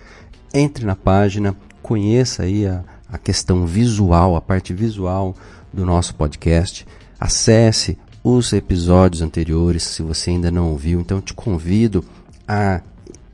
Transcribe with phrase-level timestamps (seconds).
[0.52, 5.36] entre na página, conheça aí a, a questão visual, a parte visual
[5.72, 6.84] do nosso podcast,
[7.22, 11.00] Acesse os episódios anteriores se você ainda não ouviu.
[11.00, 12.04] Então te convido
[12.48, 12.82] a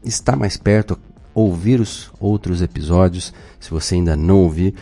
[0.03, 0.99] estar mais perto,
[1.33, 4.73] ouvir os outros episódios se você ainda não ouviu.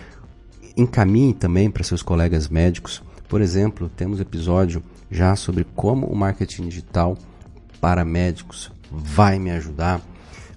[0.75, 3.03] Encaminhe também para seus colegas médicos.
[3.29, 7.15] Por exemplo, temos episódio já sobre como o marketing digital
[7.79, 10.01] para médicos vai me ajudar.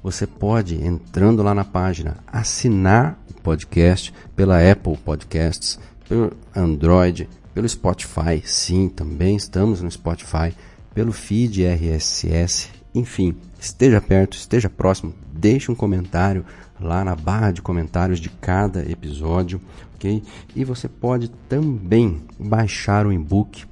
[0.02, 7.28] Você pode, entrando lá na página, assinar o podcast pela Apple Podcasts, pelo Android,
[7.58, 10.54] pelo Spotify, sim, também estamos no Spotify,
[10.94, 16.46] pelo feed RSS, enfim, esteja perto, esteja próximo, deixe um comentário
[16.80, 19.60] lá na barra de comentários de cada episódio,
[19.96, 20.22] ok?
[20.54, 23.64] E você pode também baixar o e-book.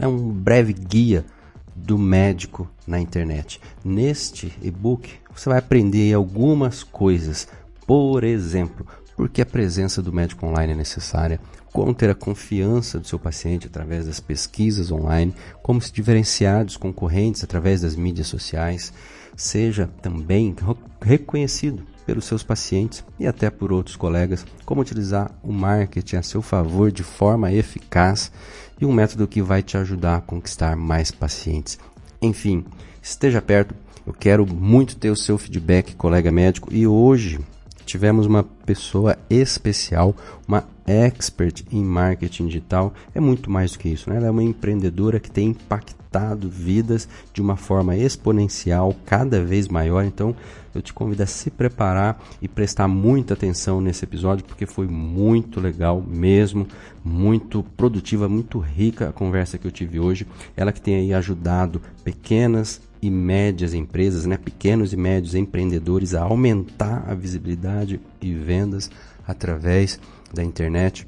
[0.00, 1.24] É um breve guia
[1.72, 3.60] do médico na internet.
[3.84, 7.46] Neste e-book você vai aprender algumas coisas.
[7.86, 8.84] Por exemplo,
[9.16, 11.40] porque a presença do médico online é necessária,
[11.76, 16.78] como ter a confiança do seu paciente através das pesquisas online, como se diferenciar dos
[16.78, 18.94] concorrentes através das mídias sociais,
[19.36, 20.56] seja também
[21.02, 26.40] reconhecido pelos seus pacientes e até por outros colegas, como utilizar o marketing a seu
[26.40, 28.32] favor de forma eficaz
[28.80, 31.78] e um método que vai te ajudar a conquistar mais pacientes.
[32.22, 32.64] Enfim,
[33.02, 33.74] esteja perto.
[34.06, 37.38] Eu quero muito ter o seu feedback, colega médico, e hoje
[37.86, 40.14] tivemos uma pessoa especial,
[40.46, 42.92] uma expert em marketing digital.
[43.14, 44.16] É muito mais do que isso, né?
[44.16, 50.04] Ela é uma empreendedora que tem impactado vidas de uma forma exponencial, cada vez maior.
[50.04, 50.34] Então,
[50.74, 55.58] eu te convido a se preparar e prestar muita atenção nesse episódio, porque foi muito
[55.60, 56.66] legal mesmo,
[57.02, 60.26] muito produtiva, muito rica a conversa que eu tive hoje.
[60.56, 66.22] Ela que tem aí ajudado pequenas e médias empresas, né, pequenos e médios empreendedores a
[66.22, 68.90] aumentar a visibilidade e vendas
[69.26, 70.00] através
[70.32, 71.06] da internet.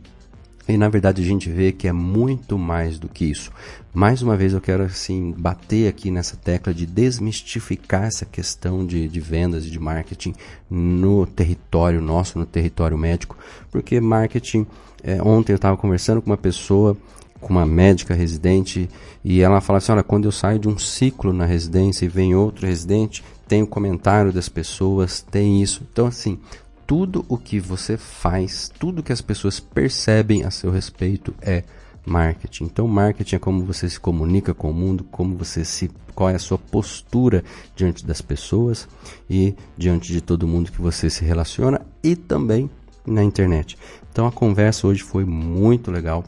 [0.68, 3.50] E na verdade a gente vê que é muito mais do que isso.
[3.94, 9.08] Mais uma vez eu quero assim bater aqui nessa tecla de desmistificar essa questão de,
[9.08, 10.34] de vendas e de marketing
[10.70, 13.36] no território nosso, no território médico,
[13.70, 14.66] porque marketing.
[15.02, 16.96] É, ontem eu estava conversando com uma pessoa
[17.40, 18.88] com uma médica residente
[19.24, 22.34] e ela fala assim: olha, quando eu saio de um ciclo na residência e vem
[22.34, 25.82] outro residente, tem o comentário das pessoas, tem isso.
[25.90, 26.38] Então, assim,
[26.86, 31.64] tudo o que você faz, tudo que as pessoas percebem a seu respeito é
[32.04, 32.64] marketing.
[32.64, 36.34] Então, marketing é como você se comunica com o mundo, como você se, qual é
[36.34, 37.44] a sua postura
[37.76, 38.88] diante das pessoas
[39.28, 42.70] e diante de todo mundo que você se relaciona e também
[43.06, 43.76] na internet.
[44.10, 46.24] Então, a conversa hoje foi muito legal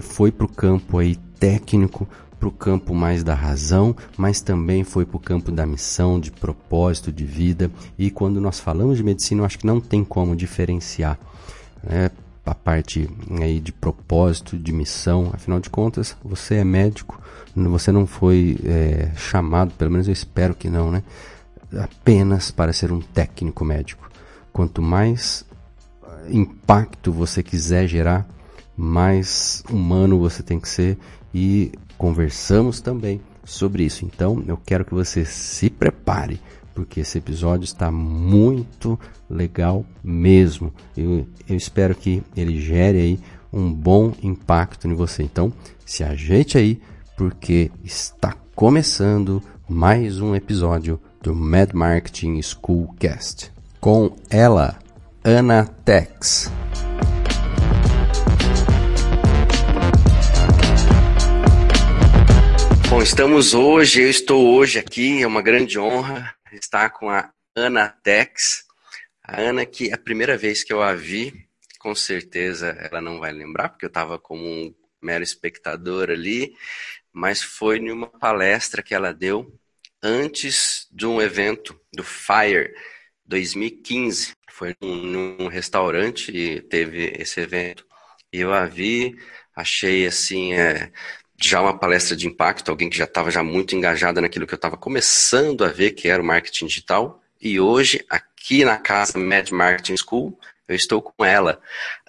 [0.00, 2.08] foi para o campo aí técnico,
[2.38, 6.30] para o campo mais da razão, mas também foi para o campo da missão, de
[6.30, 7.70] propósito, de vida.
[7.98, 11.18] E quando nós falamos de medicina, eu acho que não tem como diferenciar
[11.82, 12.10] né,
[12.44, 13.08] a parte
[13.40, 15.30] aí de propósito, de missão.
[15.32, 17.20] Afinal de contas, você é médico,
[17.56, 21.02] você não foi é, chamado, pelo menos eu espero que não, né?
[21.78, 24.10] Apenas para ser um técnico médico.
[24.52, 25.44] Quanto mais
[26.28, 28.26] impacto você quiser gerar,
[28.76, 30.98] mais humano você tem que ser
[31.32, 34.04] e conversamos também sobre isso.
[34.04, 36.40] Então, eu quero que você se prepare,
[36.74, 38.98] porque esse episódio está muito
[39.28, 40.72] legal mesmo.
[40.96, 43.20] Eu, eu espero que ele gere aí
[43.52, 45.22] um bom impacto em você.
[45.22, 45.52] Então,
[45.84, 46.80] se ajeite aí,
[47.16, 54.78] porque está começando mais um episódio do Mad Marketing Schoolcast com ela,
[55.22, 56.50] Ana Tex.
[63.02, 68.64] Estamos hoje, eu estou hoje aqui, é uma grande honra estar com a Ana Tex.
[69.22, 71.46] A Ana, que é a primeira vez que eu a vi,
[71.78, 76.54] com certeza ela não vai lembrar, porque eu estava como um mero espectador ali,
[77.12, 79.58] mas foi numa palestra que ela deu
[80.02, 82.74] antes de um evento do FIRE
[83.24, 84.32] 2015.
[84.50, 87.86] Foi num, num restaurante e teve esse evento.
[88.32, 89.16] E eu a vi,
[89.54, 90.92] achei assim, é,
[91.40, 94.56] já uma palestra de impacto, alguém que já estava já muito engajada naquilo que eu
[94.56, 97.20] estava começando a ver, que era o marketing digital.
[97.40, 101.58] E hoje, aqui na casa Mad Marketing School, eu estou com ela,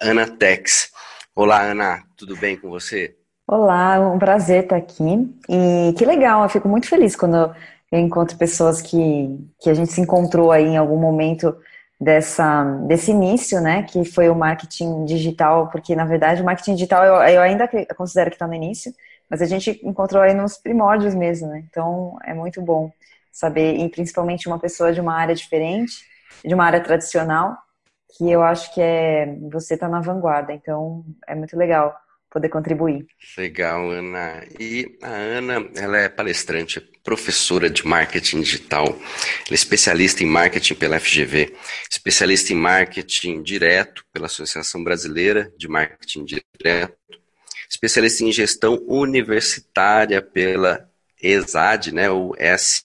[0.00, 0.90] Ana Tex.
[1.34, 3.14] Olá, Ana, tudo bem com você?
[3.46, 5.04] Olá, um prazer estar aqui.
[5.48, 7.54] E que legal, eu fico muito feliz quando
[7.92, 11.54] eu encontro pessoas que, que a gente se encontrou aí em algum momento
[12.00, 17.04] dessa, desse início, né, que foi o marketing digital, porque na verdade o marketing digital
[17.04, 18.92] eu, eu ainda considero que está no início,
[19.28, 21.64] mas a gente encontrou aí nos primórdios mesmo, né?
[21.68, 22.92] Então é muito bom
[23.32, 26.04] saber, e principalmente uma pessoa de uma área diferente,
[26.44, 27.56] de uma área tradicional,
[28.16, 30.52] que eu acho que é você está na vanguarda.
[30.52, 31.94] Então é muito legal
[32.30, 33.06] poder contribuir.
[33.36, 34.44] Legal, Ana.
[34.58, 40.74] E a Ana, ela é palestrante, professora de marketing digital, ela é especialista em marketing
[40.74, 41.54] pela FGV,
[41.90, 46.96] especialista em marketing direto pela Associação Brasileira de Marketing Direto,
[47.68, 50.88] especialista em gestão universitária pela
[51.22, 52.82] ESAD, né, o S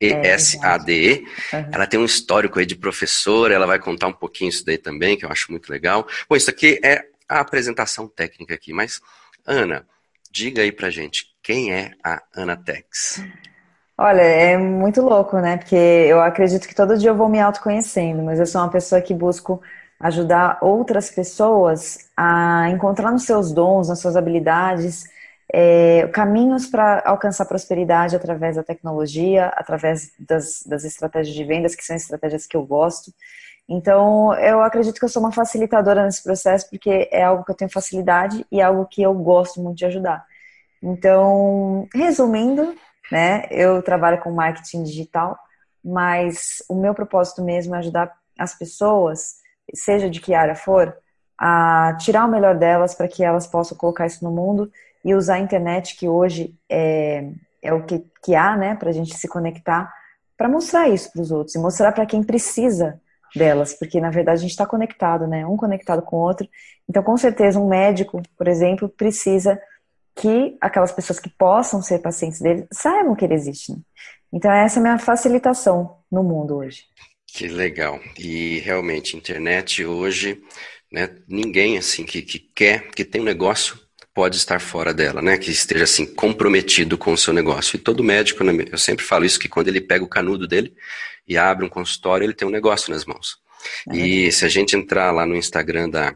[0.00, 1.26] ESADE.
[1.52, 1.68] É, uhum.
[1.72, 5.16] Ela tem um histórico aí de professora, ela vai contar um pouquinho isso daí também,
[5.16, 6.06] que eu acho muito legal.
[6.28, 9.00] Bom, isso aqui é a apresentação técnica aqui, mas
[9.46, 9.86] Ana,
[10.30, 13.22] diga aí pra gente, quem é a Ana Tex?
[13.96, 15.58] Olha, é muito louco, né?
[15.58, 19.02] Porque eu acredito que todo dia eu vou me autoconhecendo, mas eu sou uma pessoa
[19.02, 19.60] que busco
[20.00, 25.04] ajudar outras pessoas a encontrar nos seus dons, nas suas habilidades,
[25.52, 31.84] é, caminhos para alcançar prosperidade através da tecnologia, através das, das estratégias de vendas, que
[31.84, 33.12] são estratégias que eu gosto.
[33.68, 37.56] Então, eu acredito que eu sou uma facilitadora nesse processo, porque é algo que eu
[37.56, 40.24] tenho facilidade e é algo que eu gosto muito de ajudar.
[40.82, 42.74] Então, resumindo,
[43.12, 45.38] né, eu trabalho com marketing digital,
[45.84, 49.39] mas o meu propósito mesmo é ajudar as pessoas
[49.74, 50.96] seja de que área for,
[51.38, 54.70] a tirar o melhor delas para que elas possam colocar isso no mundo
[55.04, 57.30] e usar a internet, que hoje é,
[57.62, 59.90] é o que, que há, né, para a gente se conectar,
[60.36, 63.00] para mostrar isso para os outros e mostrar para quem precisa
[63.34, 66.48] delas, porque na verdade a gente está conectado, né, um conectado com o outro.
[66.88, 69.60] Então, com certeza, um médico, por exemplo, precisa
[70.14, 73.72] que aquelas pessoas que possam ser pacientes dele saibam que ele existe.
[73.72, 73.78] Né?
[74.32, 76.84] Então, essa é a minha facilitação no mundo hoje.
[77.32, 78.00] Que legal.
[78.18, 80.42] E realmente, internet hoje,
[80.90, 83.78] né, ninguém assim que, que quer, que tem um negócio,
[84.12, 85.38] pode estar fora dela, né?
[85.38, 87.76] Que esteja assim comprometido com o seu negócio.
[87.76, 90.74] E todo médico, né, eu sempre falo isso que quando ele pega o canudo dele
[91.26, 93.38] e abre um consultório, ele tem um negócio nas mãos.
[93.88, 96.14] É e se a gente entrar lá no Instagram da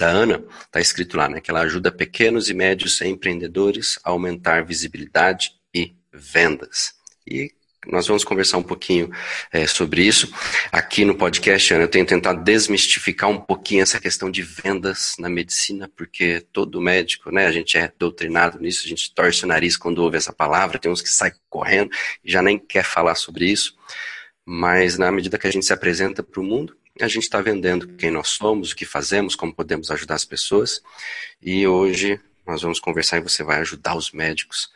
[0.00, 4.64] da Ana, tá escrito lá, né, que ela ajuda pequenos e médios empreendedores a aumentar
[4.64, 6.94] visibilidade e vendas.
[7.26, 7.52] E
[7.86, 9.10] nós vamos conversar um pouquinho
[9.50, 10.30] é, sobre isso.
[10.70, 15.28] Aqui no podcast, Ana, eu tenho tentado desmistificar um pouquinho essa questão de vendas na
[15.28, 19.76] medicina, porque todo médico, né, a gente é doutrinado nisso, a gente torce o nariz
[19.76, 21.90] quando ouve essa palavra, tem uns que saem correndo
[22.22, 23.74] e já nem quer falar sobre isso.
[24.44, 27.88] Mas na medida que a gente se apresenta para o mundo, a gente está vendendo
[27.94, 30.82] quem nós somos, o que fazemos, como podemos ajudar as pessoas.
[31.40, 34.70] E hoje nós vamos conversar e você vai ajudar os médicos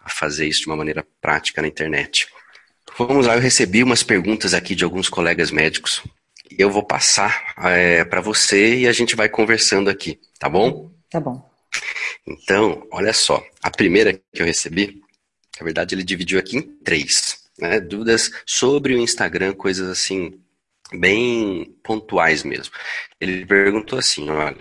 [0.00, 2.26] a fazer isso de uma maneira prática na internet.
[2.98, 6.02] Vamos lá, eu recebi umas perguntas aqui de alguns colegas médicos.
[6.50, 10.90] E eu vou passar é, para você e a gente vai conversando aqui, tá bom?
[11.10, 11.48] Tá bom.
[12.26, 13.42] Então, olha só.
[13.62, 15.00] A primeira que eu recebi,
[15.58, 17.38] na verdade, ele dividiu aqui em três.
[17.58, 17.80] Né?
[17.80, 20.40] Dúvidas sobre o Instagram, coisas assim,
[20.92, 22.74] bem pontuais mesmo.
[23.20, 24.56] Ele perguntou assim: olha,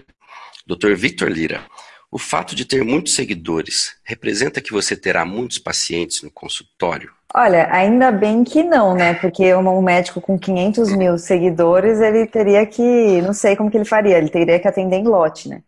[0.67, 0.93] Dr.
[0.95, 1.65] Victor Lira,
[2.11, 7.13] o fato de ter muitos seguidores representa que você terá muitos pacientes no consultório?
[7.35, 9.13] Olha, ainda bem que não, né?
[9.13, 13.85] Porque um médico com 500 mil seguidores, ele teria que, não sei como que ele
[13.85, 15.61] faria, ele teria que atender em lote, né?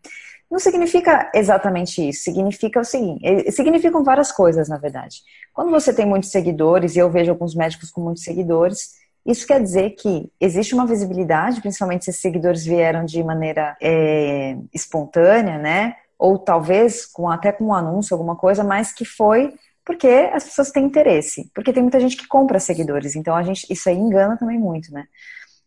[0.49, 2.23] Não significa exatamente isso.
[2.23, 5.21] Significa o seguinte: significam várias coisas, na verdade.
[5.53, 8.91] Quando você tem muitos seguidores, e eu vejo alguns médicos com muitos seguidores,
[9.25, 14.57] isso quer dizer que existe uma visibilidade, principalmente se esses seguidores vieram de maneira é,
[14.73, 15.95] espontânea, né?
[16.21, 20.71] ou talvez com até com um anúncio, alguma coisa, mas que foi porque as pessoas
[20.71, 24.37] têm interesse, porque tem muita gente que compra seguidores, então a gente isso aí engana
[24.37, 25.05] também muito, né?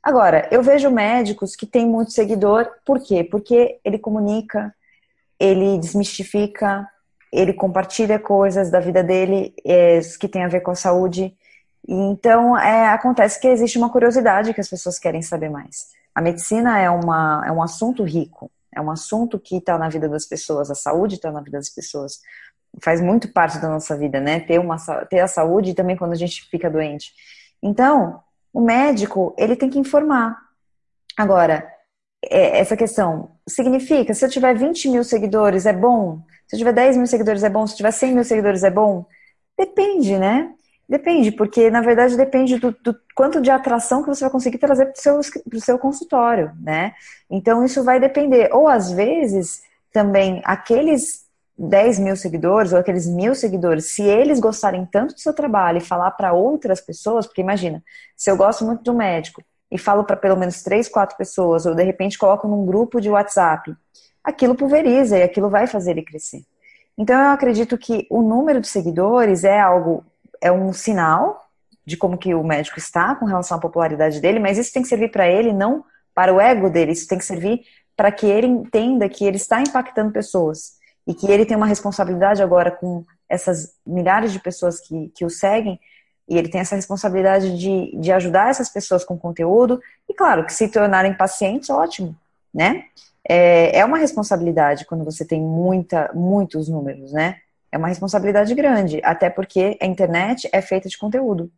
[0.02, 3.25] Agora, eu vejo médicos que têm muito seguidor, por quê?
[3.25, 4.75] Porque ele comunica,
[5.40, 6.87] ele desmistifica,
[7.33, 11.35] ele compartilha coisas da vida dele é, que tem a ver com a saúde.
[11.88, 15.88] E então, é, acontece que existe uma curiosidade que as pessoas querem saber mais.
[16.14, 20.09] A medicina é, uma, é um assunto rico, é um assunto que está na vida
[20.09, 22.21] das pessoas, a saúde está na vida das pessoas.
[22.83, 24.40] Faz muito parte da nossa vida, né?
[24.40, 24.76] Ter, uma,
[25.09, 27.12] ter a saúde e também quando a gente fica doente.
[27.62, 28.21] Então,
[28.52, 30.37] o médico, ele tem que informar.
[31.16, 31.66] Agora,
[32.31, 36.21] é, essa questão significa, se eu tiver 20 mil seguidores, é bom?
[36.47, 37.66] Se eu tiver 10 mil seguidores, é bom?
[37.66, 39.07] Se eu tiver 100 mil seguidores, é bom?
[39.59, 40.52] Depende, né?
[40.87, 44.87] Depende, porque na verdade depende do, do quanto de atração que você vai conseguir trazer
[44.87, 46.93] para o seu, seu consultório, né?
[47.31, 48.50] Então isso vai depender.
[48.52, 51.24] Ou às vezes também aqueles
[51.56, 55.80] 10 mil seguidores ou aqueles mil seguidores, se eles gostarem tanto do seu trabalho e
[55.80, 57.82] falar para outras pessoas, porque imagina,
[58.16, 61.75] se eu gosto muito do médico e falo para pelo menos três, quatro pessoas, ou
[61.75, 63.75] de repente coloco num grupo de WhatsApp,
[64.23, 66.42] aquilo pulveriza e aquilo vai fazer ele crescer.
[66.99, 70.04] Então eu acredito que o número de seguidores é algo
[70.40, 71.49] é um sinal
[71.87, 74.88] de como que o médico está com relação à popularidade dele, mas isso tem que
[74.88, 75.84] servir para ele, não
[76.14, 77.62] para o ego dele, isso tem que servir
[77.96, 82.42] para que ele entenda que ele está impactando pessoas e que ele tem uma responsabilidade
[82.42, 85.78] agora com essas milhares de pessoas que, que o seguem,
[86.28, 90.52] e ele tem essa responsabilidade de, de ajudar essas pessoas com conteúdo, e claro, que
[90.52, 92.16] se tornarem pacientes, ótimo,
[92.52, 92.84] né?
[93.26, 97.37] É, é uma responsabilidade quando você tem muita, muitos números, né?
[97.75, 101.50] é uma responsabilidade grande, até porque a internet é feita de conteúdo.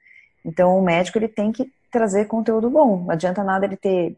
[0.43, 3.03] Então o médico ele tem que trazer conteúdo bom.
[3.03, 4.17] Não adianta nada ele ter,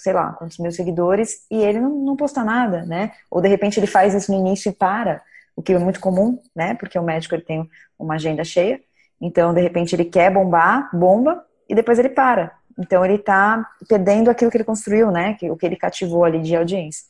[0.00, 3.12] sei lá, quantos mil seguidores e ele não, não postar nada, né?
[3.30, 5.22] Ou de repente ele faz isso no início e para,
[5.54, 6.74] o que é muito comum, né?
[6.74, 8.80] Porque o médico ele tem uma agenda cheia.
[9.20, 12.52] Então, de repente, ele quer bombar, bomba, e depois ele para.
[12.78, 15.36] Então, ele está perdendo aquilo que ele construiu, né?
[15.42, 17.04] O que ele cativou ali de audiência.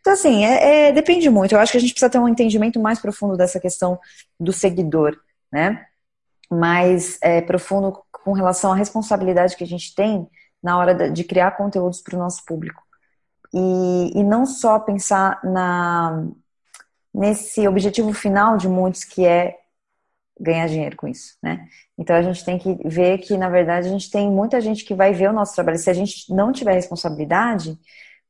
[0.00, 1.54] Então, assim, é, é, depende muito.
[1.54, 4.00] Eu acho que a gente precisa ter um entendimento mais profundo dessa questão
[4.40, 5.16] do seguidor,
[5.52, 5.86] né?
[6.50, 10.26] Mais é, profundo com relação à responsabilidade que a gente tem
[10.62, 12.82] na hora de criar conteúdos para o nosso público.
[13.52, 16.26] E, e não só pensar na,
[17.12, 19.58] nesse objetivo final de muitos que é
[20.40, 21.68] ganhar dinheiro com isso, né?
[21.98, 24.94] Então a gente tem que ver que, na verdade, a gente tem muita gente que
[24.94, 25.78] vai ver o nosso trabalho.
[25.78, 27.78] Se a gente não tiver responsabilidade,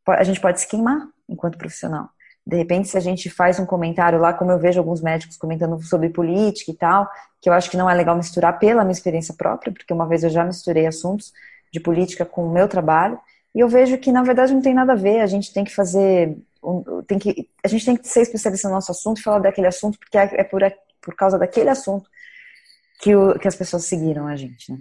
[0.07, 2.09] a gente pode se queimar enquanto profissional.
[2.45, 5.81] De repente, se a gente faz um comentário lá, como eu vejo alguns médicos comentando
[5.83, 7.09] sobre política e tal,
[7.41, 10.25] que eu acho que não é legal misturar pela minha experiência própria, porque uma vez
[10.25, 11.33] eu já misturei assuntos
[11.73, 13.19] de política com o meu trabalho,
[13.55, 15.75] e eu vejo que na verdade não tem nada a ver, a gente tem que
[15.75, 16.37] fazer,
[17.07, 19.99] tem que, a gente tem que ser especialista no nosso assunto e falar daquele assunto,
[19.99, 20.62] porque é, é por,
[21.00, 22.09] por causa daquele assunto
[23.00, 24.79] que, o, que as pessoas seguiram a gente, né?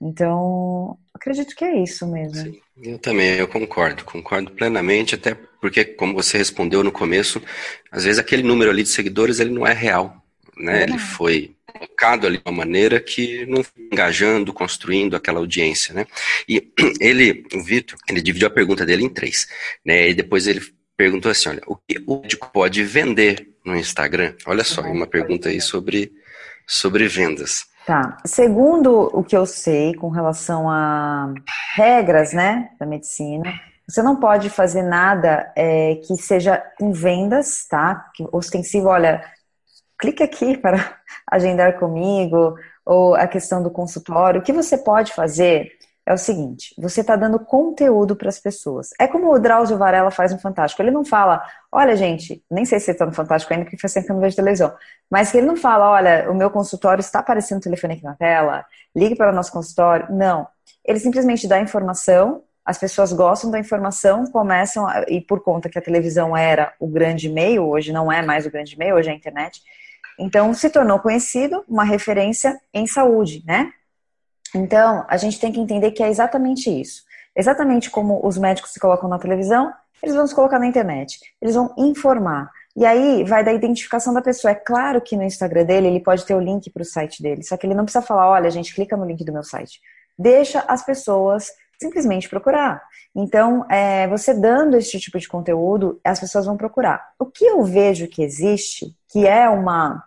[0.00, 2.36] Então, acredito que é isso mesmo.
[2.36, 7.42] Sim, eu também, eu concordo, concordo plenamente, até porque, como você respondeu no começo,
[7.90, 10.22] às vezes aquele número ali de seguidores, ele não é real,
[10.56, 10.80] né?
[10.80, 10.82] É.
[10.82, 11.55] Ele foi
[11.96, 16.06] colocado ali de uma maneira que não engajando, construindo aquela audiência, né?
[16.46, 19.48] E ele, o Vitor, ele dividiu a pergunta dele em três,
[19.84, 20.10] né?
[20.10, 20.60] E depois ele
[20.96, 24.34] perguntou assim, olha, o que o médico pode vender no Instagram?
[24.46, 26.12] Olha só, uma pergunta aí sobre,
[26.66, 27.64] sobre vendas.
[27.86, 28.18] Tá.
[28.24, 31.32] Segundo o que eu sei com relação a
[31.76, 33.52] regras, né, da medicina,
[33.88, 38.10] você não pode fazer nada é, que seja com vendas, tá?
[38.32, 39.22] Ostensivo, olha,
[39.98, 40.98] clique aqui para
[41.30, 44.40] agendar comigo, ou a questão do consultório.
[44.40, 45.72] O que você pode fazer
[46.06, 48.90] é o seguinte: você está dando conteúdo para as pessoas.
[49.00, 50.80] É como o Drauzio Varela faz no Fantástico.
[50.80, 54.06] Ele não fala, olha, gente, nem sei se está no Fantástico ainda, porque faz tempo
[54.06, 54.72] que eu não vejo televisão,
[55.10, 58.64] mas ele não fala, olha, o meu consultório está aparecendo o telefone aqui na tela,
[58.94, 60.06] ligue para o nosso consultório.
[60.10, 60.46] Não.
[60.84, 65.78] Ele simplesmente dá informação, as pessoas gostam da informação, começam, a, e por conta que
[65.78, 69.12] a televisão era o grande meio, hoje não é mais o grande meio, hoje é
[69.12, 69.60] a internet.
[70.18, 73.70] Então, se tornou conhecido, uma referência em saúde, né?
[74.54, 77.02] Então, a gente tem que entender que é exatamente isso.
[77.34, 81.18] Exatamente como os médicos se colocam na televisão, eles vão se colocar na internet.
[81.40, 82.50] Eles vão informar.
[82.74, 84.52] E aí vai da identificação da pessoa.
[84.52, 87.42] É claro que no Instagram dele ele pode ter o link para o site dele,
[87.42, 89.80] só que ele não precisa falar, olha, gente, clica no link do meu site.
[90.18, 92.82] Deixa as pessoas simplesmente procurar.
[93.14, 97.04] Então, é, você dando esse tipo de conteúdo, as pessoas vão procurar.
[97.18, 100.02] O que eu vejo que existe, que é uma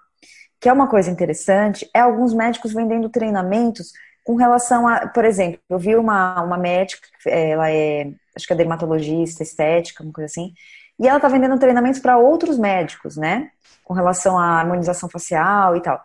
[0.62, 3.94] que é uma coisa interessante, é alguns médicos vendendo treinamentos
[4.26, 8.56] com relação a, por exemplo, eu vi uma, uma médica, ela é, acho que é
[8.56, 10.54] dermatologista, estética, uma coisa assim,
[11.00, 13.50] e ela tá vendendo treinamentos para outros médicos, né?
[13.84, 16.00] Com relação à harmonização facial e tal.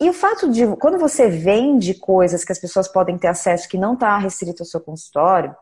[0.00, 3.76] E o fato de, quando você vende coisas que as pessoas podem ter acesso que
[3.76, 5.54] não está restrito ao seu consultório,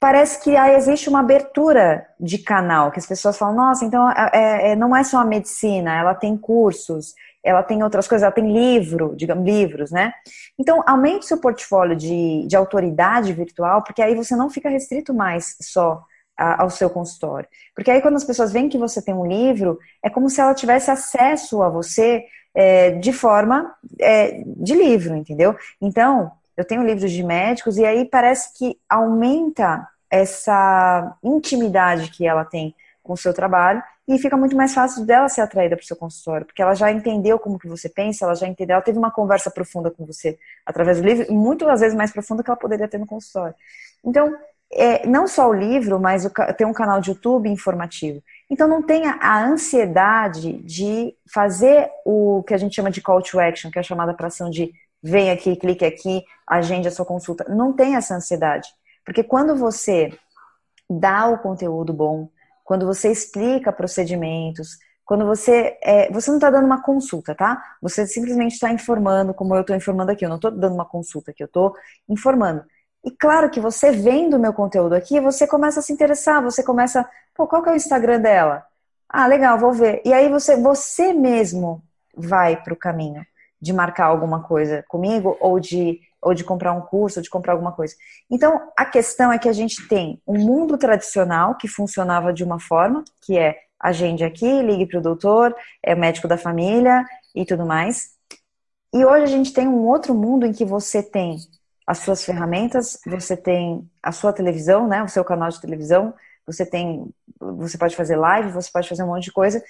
[0.00, 4.72] parece que aí existe uma abertura de canal, que as pessoas falam, nossa, então é,
[4.72, 7.14] é, não é só a medicina, ela tem cursos,
[7.44, 10.12] ela tem outras coisas, ela tem livro, digamos, livros, né?
[10.58, 15.56] Então, aumente seu portfólio de, de autoridade virtual, porque aí você não fica restrito mais
[15.60, 16.02] só
[16.36, 17.48] ao seu consultório.
[17.74, 20.54] Porque aí quando as pessoas veem que você tem um livro, é como se ela
[20.54, 22.24] tivesse acesso a você
[22.56, 23.70] é, de forma
[24.00, 25.54] é, de livro, entendeu?
[25.78, 32.46] Então, eu tenho livros de médicos e aí parece que aumenta essa intimidade que ela
[32.46, 35.86] tem com o seu trabalho e fica muito mais fácil dela ser atraída para o
[35.86, 38.98] seu consultório, porque ela já entendeu como que você pensa, ela já entendeu, ela teve
[38.98, 42.58] uma conversa profunda com você através do livro, muito às vezes mais profunda que ela
[42.58, 43.54] poderia ter no consultório.
[44.04, 44.34] Então,
[44.72, 48.22] é, não só o livro, mas o, tem um canal de YouTube informativo.
[48.50, 53.40] Então não tenha a ansiedade de fazer o que a gente chama de call to
[53.40, 54.72] action, que é a chamada para ação de
[55.02, 57.44] vem aqui, clique aqui, agende a sua consulta.
[57.48, 58.68] Não tenha essa ansiedade.
[59.04, 60.16] Porque quando você
[60.88, 62.28] dá o conteúdo bom,
[62.64, 65.78] quando você explica procedimentos, quando você.
[65.82, 67.62] É, você não está dando uma consulta, tá?
[67.80, 70.24] Você simplesmente está informando, como eu estou informando aqui.
[70.24, 71.74] Eu não estou dando uma consulta aqui, eu estou
[72.08, 72.64] informando.
[73.06, 76.60] E claro que você vendo o meu conteúdo aqui, você começa a se interessar, você
[76.64, 78.66] começa, pô, qual que é o Instagram dela?
[79.08, 80.02] Ah, legal, vou ver.
[80.04, 81.80] E aí você, você mesmo
[82.16, 83.24] vai para o caminho
[83.62, 87.52] de marcar alguma coisa comigo ou de, ou de comprar um curso, ou de comprar
[87.52, 87.94] alguma coisa.
[88.28, 92.58] Então, a questão é que a gente tem um mundo tradicional que funcionava de uma
[92.58, 97.64] forma, que é agende aqui, ligue para o doutor, é médico da família e tudo
[97.64, 98.16] mais.
[98.92, 101.38] E hoje a gente tem um outro mundo em que você tem
[101.86, 106.12] as suas ferramentas, você tem a sua televisão, né, o seu canal de televisão,
[106.44, 109.62] você tem, você pode fazer live, você pode fazer um monte de coisa.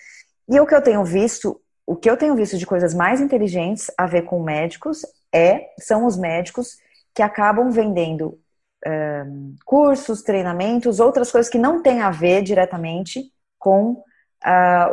[0.48, 3.90] E o que eu tenho visto, o que eu tenho visto de coisas mais inteligentes
[3.98, 6.76] a ver com médicos é, são os médicos
[7.14, 8.38] que acabam vendendo
[8.86, 14.02] um, cursos, treinamentos, outras coisas que não têm a ver diretamente com
[14.42, 14.84] a,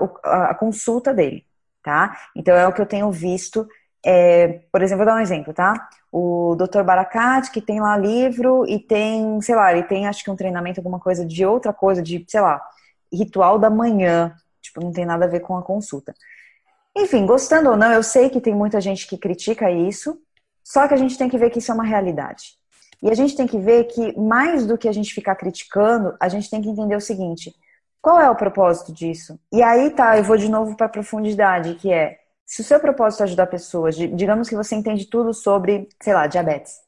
[0.50, 1.46] a consulta dele,
[1.84, 2.18] tá?
[2.36, 3.68] Então é o que eu tenho visto
[4.05, 5.89] é, por exemplo, vou dar um exemplo, tá?
[6.11, 6.83] O Dr.
[6.83, 10.79] Barakat, que tem lá livro e tem, sei lá, ele tem acho que um treinamento,
[10.79, 12.61] alguma coisa de outra coisa, de, sei lá,
[13.11, 14.35] ritual da manhã.
[14.61, 16.13] Tipo, não tem nada a ver com a consulta.
[16.96, 20.20] Enfim, gostando ou não, eu sei que tem muita gente que critica isso,
[20.63, 22.57] só que a gente tem que ver que isso é uma realidade.
[23.01, 26.29] E a gente tem que ver que, mais do que a gente ficar criticando, a
[26.29, 27.53] gente tem que entender o seguinte:
[28.01, 29.39] qual é o propósito disso?
[29.51, 32.20] E aí tá, eu vou de novo para a profundidade, que é
[32.53, 36.27] se o seu propósito é ajudar pessoas, digamos que você entende tudo sobre, sei lá,
[36.27, 36.81] diabetes,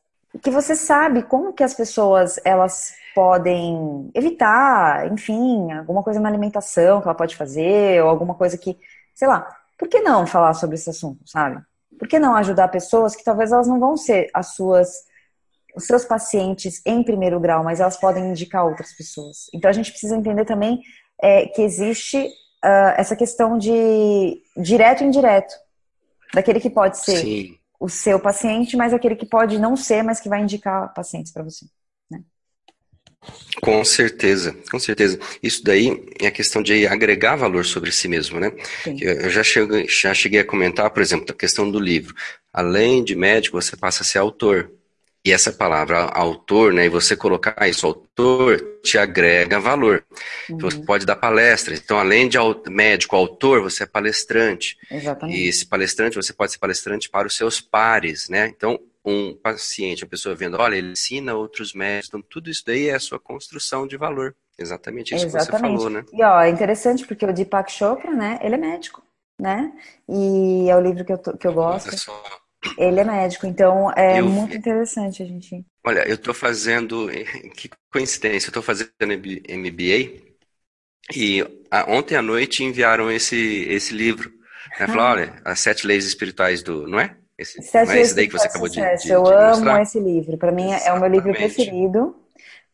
[0.43, 7.01] que você sabe como que as pessoas elas podem evitar, enfim, alguma coisa na alimentação
[7.01, 8.77] que ela pode fazer, ou alguma coisa que,
[9.15, 11.59] sei lá, por que não falar sobre esse assunto, sabe?
[11.97, 15.03] Por que não ajudar pessoas que talvez elas não vão ser as suas
[15.75, 19.49] os seus pacientes em primeiro grau, mas elas podem indicar outras pessoas.
[19.51, 20.79] Então a gente precisa entender também
[21.19, 22.29] é, que existe
[22.65, 25.53] uh, essa questão de direto e indireto.
[26.33, 27.57] Daquele que pode ser Sim.
[27.79, 31.43] o seu paciente, mas aquele que pode não ser, mas que vai indicar pacientes para
[31.43, 31.65] você.
[32.09, 32.21] Né?
[33.61, 35.19] Com certeza, com certeza.
[35.41, 38.51] Isso daí é a questão de agregar valor sobre si mesmo, né?
[38.83, 38.97] Sim.
[38.99, 42.13] Eu já cheguei, já cheguei a comentar, por exemplo, a questão do livro.
[42.51, 44.71] Além de médico, você passa a ser autor.
[45.25, 50.05] E essa palavra autor, né, e você colocar isso, autor, te agrega valor.
[50.47, 50.59] Uhum.
[50.59, 51.73] Você pode dar palestra.
[51.73, 52.37] Então, além de
[52.69, 54.77] médico, autor, você é palestrante.
[54.91, 55.39] Exatamente.
[55.39, 58.53] E esse palestrante, você pode ser palestrante para os seus pares, né?
[58.55, 62.09] Então, um paciente, a pessoa vendo, olha, ele ensina outros médicos.
[62.09, 64.35] Então, tudo isso daí é a sua construção de valor.
[64.59, 65.51] Exatamente isso Exatamente.
[65.51, 66.05] que você falou, né?
[66.13, 69.03] E, ó, é interessante porque o Deepak Chopra, né, ele é médico,
[69.41, 69.73] né?
[70.07, 71.87] E é o livro que eu, que eu gosto.
[71.87, 72.44] Olha só.
[72.77, 75.65] Ele é médico, então é eu, muito interessante a gente.
[75.85, 77.09] Olha, eu estou fazendo.
[77.55, 80.21] Que coincidência, eu estou fazendo MBA
[81.13, 81.45] e
[81.87, 84.31] ontem à noite enviaram esse, esse livro.
[84.79, 84.87] Né?
[84.87, 85.11] Falaram, ah.
[85.11, 86.87] olha, as sete leis espirituais do.
[86.87, 87.15] Não é?
[87.37, 89.99] Esse, sete não é esse daí que você acabou de, de, de Eu amo esse
[89.99, 90.37] livro.
[90.37, 90.87] Para mim Exatamente.
[90.87, 92.15] é o meu livro preferido.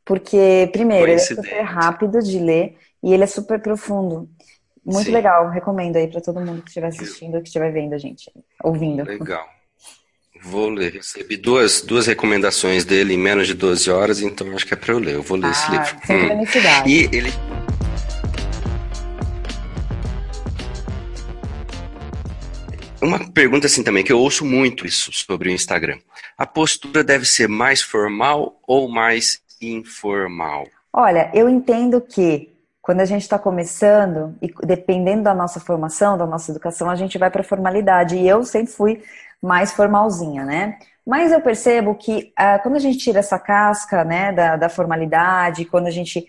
[0.04, 4.28] Porque, primeiro, ele é super rápido de ler e ele é super profundo.
[4.84, 5.12] Muito Sim.
[5.12, 8.32] legal, recomendo aí para todo mundo que estiver assistindo, que estiver vendo a gente,
[8.64, 9.04] ouvindo.
[9.04, 9.48] Legal.
[10.44, 10.94] Vou ler.
[10.94, 14.94] Recebi duas, duas recomendações dele em menos de 12 horas, então acho que é para
[14.94, 15.14] eu ler.
[15.14, 15.96] Eu vou ler ah, esse livro.
[16.10, 16.88] Hum.
[16.88, 17.32] E ele.
[23.00, 26.00] Uma pergunta assim também, que eu ouço muito isso sobre o Instagram.
[26.38, 30.68] A postura deve ser mais formal ou mais informal?
[30.92, 32.52] Olha, eu entendo que
[32.82, 37.18] quando a gente está começando, e dependendo da nossa formação, da nossa educação, a gente
[37.18, 38.16] vai para a formalidade.
[38.16, 39.04] E eu sempre fui
[39.42, 40.78] mais formalzinha, né?
[41.06, 45.66] mais eu percebo que ah, quando a gente tira essa casca, né, da, da formalidade,
[45.66, 46.26] quando a gente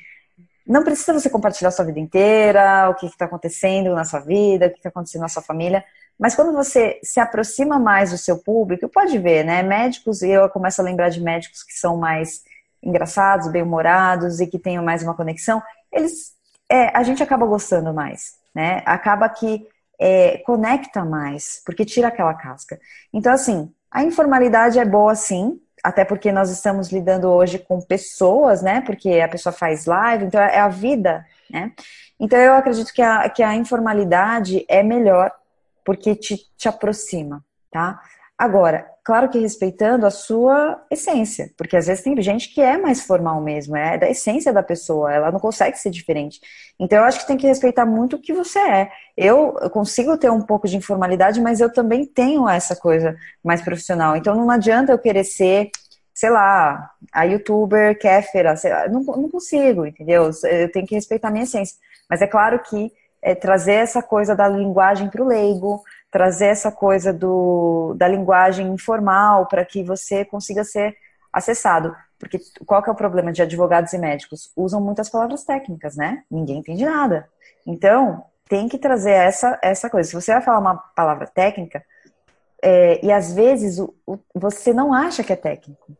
[0.66, 4.70] não precisa você compartilhar sua vida inteira, o que está acontecendo na sua vida, o
[4.70, 5.85] que está acontecendo na sua família,
[6.18, 9.62] mas quando você se aproxima mais do seu público, pode ver, né?
[9.62, 12.42] Médicos, eu começo a lembrar de médicos que são mais
[12.83, 16.33] engraçados, bem-humorados e que tenham mais uma conexão, eles,
[16.70, 18.83] é, a gente acaba gostando mais, né?
[18.87, 19.66] Acaba que
[20.00, 22.78] é, conecta mais, porque tira aquela casca.
[23.12, 28.62] Então, assim, a informalidade é boa sim, até porque nós estamos lidando hoje com pessoas,
[28.62, 28.81] né?
[28.83, 31.72] Porque a pessoa faz live, então é a vida, né?
[32.18, 35.33] Então eu acredito que a, que a informalidade é melhor
[35.85, 38.00] porque te, te aproxima, tá?
[38.38, 43.03] Agora, claro que respeitando a sua essência, porque às vezes tem gente que é mais
[43.03, 46.40] formal mesmo, é da essência da pessoa, ela não consegue ser diferente.
[46.79, 48.90] Então eu acho que tem que respeitar muito o que você é.
[49.16, 54.16] Eu, consigo ter um pouco de informalidade, mas eu também tenho essa coisa mais profissional.
[54.16, 55.71] Então não adianta eu querer ser,
[56.12, 60.31] sei lá, a youtuber Kéfera, sei lá, não, não consigo, entendeu?
[60.45, 61.77] Eu tenho que respeitar a minha essência.
[62.11, 62.92] Mas é claro que
[63.23, 68.68] é, trazer essa coisa da linguagem para o leigo, trazer essa coisa do, da linguagem
[68.68, 70.94] informal para que você consiga ser
[71.33, 71.96] acessado.
[72.18, 74.53] Porque qual que é o problema de advogados e médicos?
[74.55, 76.22] Usam muitas palavras técnicas, né?
[76.31, 77.27] Ninguém entende nada.
[77.66, 80.11] Então, tem que trazer essa, essa coisa.
[80.11, 81.83] Se você vai falar uma palavra técnica,
[82.62, 85.96] é, e às vezes o, o, você não acha que é técnico.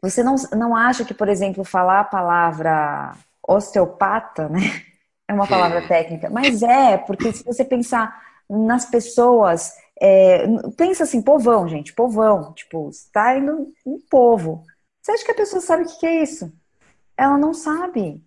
[0.00, 3.12] Você não, não acha que, por exemplo, falar a palavra
[3.46, 4.60] osteopata, né?
[5.28, 6.28] É uma palavra técnica.
[6.28, 9.72] Mas é, porque se você pensar nas pessoas.
[10.00, 12.52] É, pensa assim, povão, gente, povão.
[12.54, 14.64] Tipo, está indo um povo.
[15.00, 16.52] Você acha que a pessoa sabe o que é isso?
[17.16, 18.22] Ela não sabe.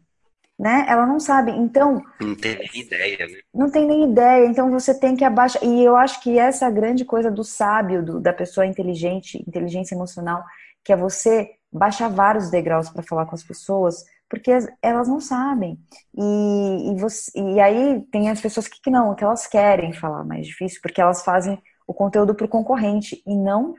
[0.57, 0.85] Né?
[0.87, 1.51] Ela não sabe.
[1.51, 2.01] Então.
[2.21, 3.39] Não tem nem ideia, né?
[3.53, 4.45] Não tem nem ideia.
[4.45, 5.63] Então você tem que abaixar.
[5.63, 9.43] E eu acho que essa é a grande coisa do sábio, do, da pessoa inteligente,
[9.45, 10.43] inteligência emocional,
[10.83, 15.79] que é você baixar vários degraus para falar com as pessoas porque elas não sabem.
[16.17, 20.23] E, e, você, e aí tem as pessoas que, que não, que elas querem falar
[20.23, 23.75] mais difícil, porque elas fazem o conteúdo para o concorrente e não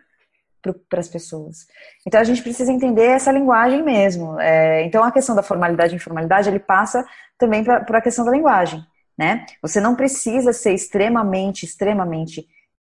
[0.89, 1.67] para as pessoas.
[2.07, 4.39] Então a gente precisa entender essa linguagem mesmo.
[4.41, 7.07] É, então a questão da formalidade e informalidade ele passa
[7.39, 8.85] também por a questão da linguagem,
[9.17, 9.45] né?
[9.63, 12.47] Você não precisa ser extremamente, extremamente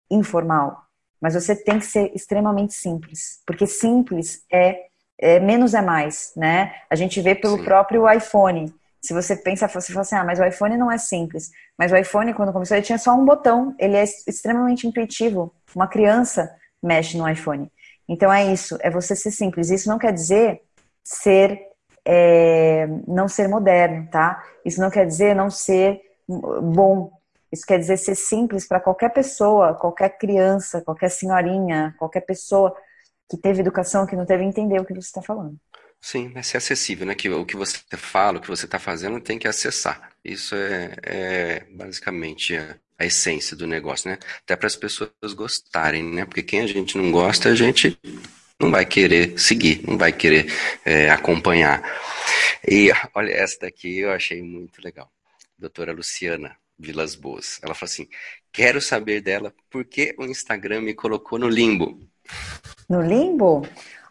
[0.09, 0.83] informal,
[1.21, 4.88] mas você tem que ser extremamente simples, porque simples é
[5.19, 6.73] é, menos é mais, né?
[6.89, 7.63] A gente vê pelo Sim.
[7.63, 8.73] próprio iPhone.
[9.01, 11.51] Se você pensa, você fala assim, ah, mas o iPhone não é simples.
[11.77, 13.75] Mas o iPhone, quando começou, ele tinha só um botão.
[13.77, 15.53] Ele é extremamente intuitivo.
[15.75, 16.49] Uma criança
[16.81, 17.69] mexe no iPhone.
[18.07, 19.69] Então é isso, é você ser simples.
[19.69, 20.61] Isso não quer dizer
[21.03, 21.59] ser,
[22.05, 24.43] é, não ser moderno, tá?
[24.65, 27.11] Isso não quer dizer não ser bom.
[27.51, 32.75] Isso quer dizer ser simples para qualquer pessoa, qualquer criança, qualquer senhorinha, qualquer pessoa
[33.29, 35.57] que teve educação, que não teve entender o que você está falando.
[36.01, 37.13] Sim, é ser acessível, né?
[37.13, 40.11] Que o que você fala, o que você está fazendo, tem que acessar.
[40.23, 44.17] Isso é, é basicamente a, a, essência do negócio, né?
[44.43, 46.25] Até para as pessoas gostarem, né?
[46.25, 47.99] Porque quem a gente não gosta, a gente
[48.59, 50.51] não vai querer seguir, não vai querer
[50.85, 51.83] é, acompanhar.
[52.65, 55.11] E olha, essa daqui eu achei muito legal.
[55.57, 57.59] Doutora Luciana Vilas Boas.
[57.61, 58.07] Ela falou assim:
[58.53, 61.99] quero saber dela por que o Instagram me colocou no limbo.
[62.89, 63.61] No limbo?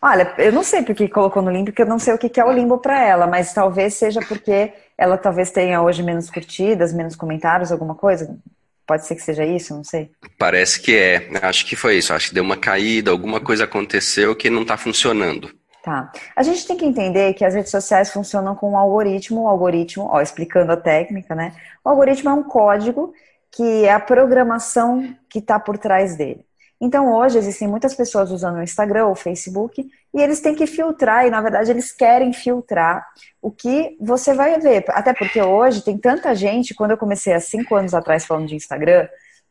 [0.00, 2.44] Olha, eu não sei porque colocou no limbo, porque eu não sei o que é
[2.44, 7.16] o limbo para ela, mas talvez seja porque ela talvez tenha hoje menos curtidas, menos
[7.16, 8.38] comentários, alguma coisa.
[8.86, 10.10] Pode ser que seja isso, não sei.
[10.38, 11.28] Parece que é.
[11.42, 12.14] Acho que foi isso.
[12.14, 15.50] Acho que deu uma caída, alguma coisa aconteceu que não está funcionando.
[15.82, 16.10] Tá.
[16.34, 19.42] A gente tem que entender que as redes sociais funcionam com um algoritmo.
[19.42, 21.54] O algoritmo, ó, explicando a técnica, né?
[21.84, 23.12] O algoritmo é um código
[23.52, 26.47] que é a programação que está por trás dele.
[26.80, 30.66] Então hoje existem muitas pessoas usando o Instagram ou o Facebook e eles têm que
[30.66, 33.06] filtrar, e na verdade eles querem filtrar
[33.42, 34.84] o que você vai ver.
[34.90, 38.54] Até porque hoje tem tanta gente, quando eu comecei há cinco anos atrás falando de
[38.54, 39.08] Instagram,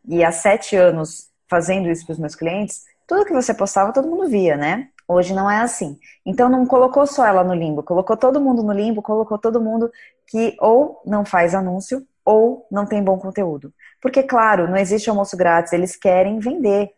[0.08, 4.08] e há sete anos fazendo isso para os meus clientes, tudo que você postava todo
[4.08, 4.88] mundo via, né?
[5.08, 5.98] Hoje não é assim.
[6.26, 9.90] Então não colocou só ela no limbo, colocou todo mundo no limbo, colocou todo mundo
[10.28, 13.74] que ou não faz anúncio ou não tem bom conteúdo.
[14.02, 16.92] Porque, claro, não existe almoço grátis, eles querem vender.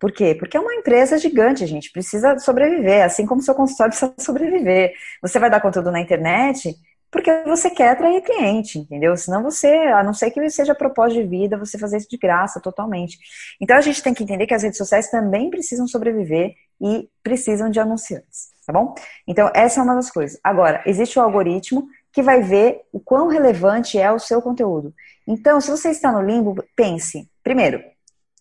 [0.00, 0.34] Por quê?
[0.34, 4.92] Porque é uma empresa gigante, a gente precisa sobreviver, assim como seu consultório precisa sobreviver.
[5.22, 6.74] Você vai dar conteúdo na internet
[7.10, 9.16] porque você quer atrair cliente, entendeu?
[9.16, 12.60] Senão você, a não ser que seja propósito de vida, você fazer isso de graça
[12.60, 13.18] totalmente.
[13.60, 17.70] Então a gente tem que entender que as redes sociais também precisam sobreviver e precisam
[17.70, 18.94] de anunciantes, tá bom?
[19.26, 20.38] Então essa é uma das coisas.
[20.44, 24.94] Agora, existe o algoritmo que vai ver o quão relevante é o seu conteúdo.
[25.26, 27.82] Então, se você está no limbo, pense, primeiro,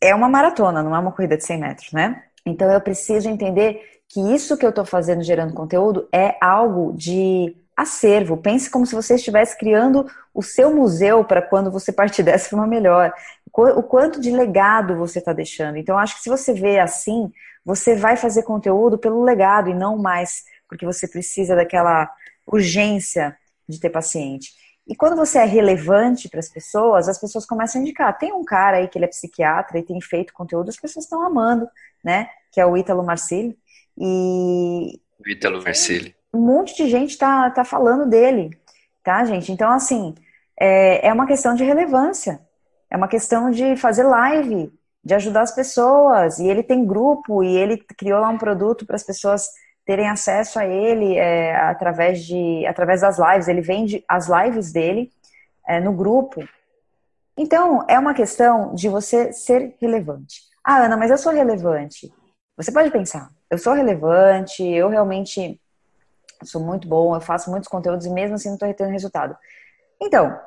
[0.01, 2.23] é uma maratona, não é uma corrida de 100 metros, né?
[2.45, 7.55] Então eu preciso entender que isso que eu estou fazendo gerando conteúdo é algo de
[7.75, 8.37] acervo.
[8.37, 12.65] Pense como se você estivesse criando o seu museu para quando você partir dessa forma
[12.65, 13.13] melhor.
[13.53, 15.77] O quanto de legado você está deixando.
[15.77, 17.31] Então, acho que se você vê assim,
[17.65, 22.09] você vai fazer conteúdo pelo legado e não mais porque você precisa daquela
[22.45, 23.35] urgência
[23.67, 24.51] de ter paciente.
[24.87, 28.17] E quando você é relevante para as pessoas, as pessoas começam a indicar.
[28.17, 31.21] Tem um cara aí que ele é psiquiatra e tem feito conteúdo, as pessoas estão
[31.21, 31.67] amando,
[32.03, 32.29] né?
[32.51, 33.57] Que é o Ítalo Marcilli.
[33.97, 34.99] E.
[35.19, 36.15] O Ítalo Marcilli.
[36.33, 38.57] Um monte de gente tá, tá falando dele,
[39.03, 39.51] tá, gente?
[39.51, 40.15] Então, assim,
[40.57, 42.39] é, é uma questão de relevância.
[42.89, 44.71] É uma questão de fazer live,
[45.03, 46.39] de ajudar as pessoas.
[46.39, 49.49] E ele tem grupo e ele criou lá um produto para as pessoas
[49.87, 53.47] terem acesso a ele é, através, de, através das lives.
[53.47, 55.09] Ele vende as lives dele
[55.65, 56.45] é, no grupo.
[57.37, 60.41] Então, é uma questão de você ser relevante.
[60.61, 62.13] Ah, Ana, mas eu sou relevante.
[62.57, 65.57] Você pode pensar, eu sou relevante, eu realmente
[66.43, 69.37] sou muito bom, eu faço muitos conteúdos e mesmo assim não estou tendo resultado.
[70.01, 70.37] Então,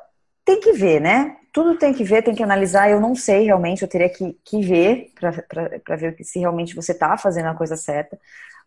[0.45, 1.37] tem que ver, né?
[1.51, 2.91] Tudo tem que ver, tem que analisar.
[2.91, 7.17] Eu não sei realmente, eu teria que, que ver para ver se realmente você está
[7.17, 8.19] fazendo a coisa certa.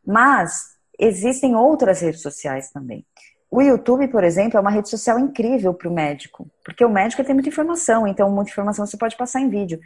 [0.06, 3.06] Mas existem outras redes sociais também.
[3.50, 7.24] O YouTube, por exemplo, é uma rede social incrível para o médico, porque o médico
[7.24, 9.80] tem muita informação, então muita informação você pode passar em vídeo.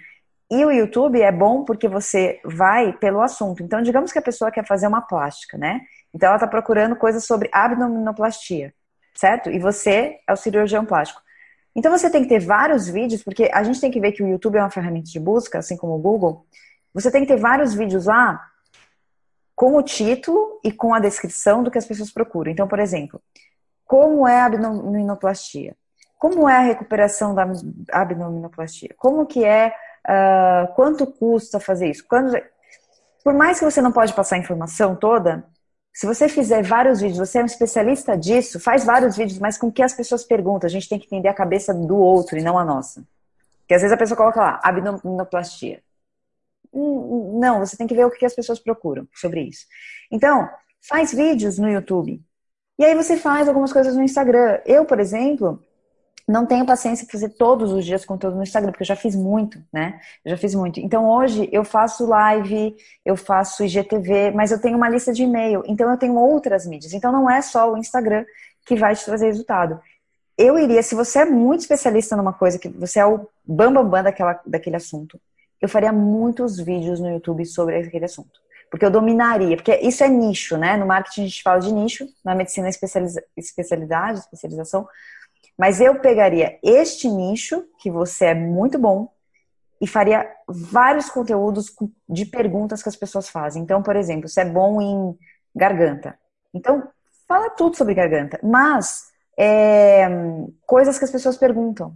[0.50, 3.62] E o YouTube é bom porque você vai pelo assunto.
[3.62, 5.82] Então, digamos que a pessoa quer fazer uma plástica, né?
[6.14, 8.74] Então, ela está procurando coisas sobre abdominoplastia,
[9.14, 9.52] certo?
[9.52, 11.22] E você é o cirurgião plástico.
[11.76, 14.28] Então, você tem que ter vários vídeos, porque a gente tem que ver que o
[14.28, 16.46] YouTube é uma ferramenta de busca, assim como o Google.
[16.94, 18.42] Você tem que ter vários vídeos lá
[19.58, 22.52] com o título e com a descrição do que as pessoas procuram.
[22.52, 23.20] Então, por exemplo,
[23.88, 25.76] como é a abdominoplastia?
[26.20, 27.44] Como é a recuperação da
[27.92, 28.94] abdominoplastia?
[28.96, 29.74] Como que é,
[30.08, 32.06] uh, quanto custa fazer isso?
[32.08, 32.40] Quando,
[33.24, 35.44] por mais que você não pode passar a informação toda,
[35.92, 39.72] se você fizer vários vídeos, você é um especialista disso, faz vários vídeos, mas com
[39.72, 42.60] que as pessoas perguntam, a gente tem que entender a cabeça do outro e não
[42.60, 43.04] a nossa.
[43.62, 45.82] Porque às vezes a pessoa coloca lá, abdominoplastia.
[47.40, 49.66] Não, você tem que ver o que as pessoas procuram sobre isso.
[50.12, 50.48] Então,
[50.88, 52.22] faz vídeos no YouTube.
[52.80, 54.62] E aí você faz algumas coisas no Instagram.
[54.66, 55.64] Eu, por exemplo,
[56.28, 59.16] não tenho paciência para fazer todos os dias conteúdo no Instagram, porque eu já fiz
[59.16, 60.00] muito, né?
[60.26, 60.80] Eu já fiz muito.
[60.80, 65.64] Então hoje eu faço live, eu faço IGTV, mas eu tenho uma lista de e-mail,
[65.66, 66.94] então eu tenho outras mídias.
[66.94, 68.26] Então não é só o Instagram
[68.66, 69.80] que vai te trazer resultado.
[70.38, 73.90] Eu iria, se você é muito especialista numa coisa, que você é o bambambam bam,
[73.90, 75.20] bam daquela, daquele assunto,
[75.62, 78.40] eu faria muitos vídeos no YouTube sobre aquele assunto.
[78.70, 80.76] Porque eu dominaria, porque isso é nicho, né?
[80.76, 84.88] No marketing a gente fala de nicho, na medicina especializa, especialidade, especialização.
[85.58, 89.10] Mas eu pegaria este nicho, que você é muito bom,
[89.80, 91.74] e faria vários conteúdos
[92.10, 93.64] de perguntas que as pessoas fazem.
[93.64, 95.18] Então, por exemplo, você é bom em
[95.56, 96.18] garganta.
[96.54, 96.88] Então,
[97.28, 100.08] fala tudo sobre garganta, mas é,
[100.66, 101.96] coisas que as pessoas perguntam.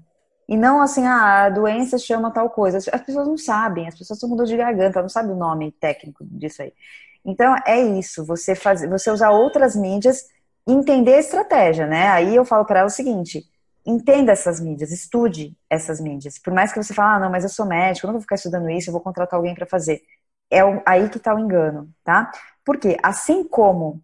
[0.52, 2.78] E não assim, ah, a doença chama tal coisa.
[2.78, 5.72] As pessoas não sabem, as pessoas estão com dor de garganta, não sabem o nome
[5.72, 6.74] técnico disso aí.
[7.24, 10.26] Então é isso, você fazer, você usar outras mídias
[10.68, 12.10] entender a estratégia, né?
[12.10, 13.46] Aí eu falo para ela o seguinte:
[13.86, 16.38] entenda essas mídias, estude essas mídias.
[16.38, 18.36] Por mais que você fale, ah, não, mas eu sou médico, eu não vou ficar
[18.36, 20.02] estudando isso, eu vou contratar alguém para fazer.
[20.52, 22.30] É aí que está o engano, tá?
[22.66, 24.02] Porque assim como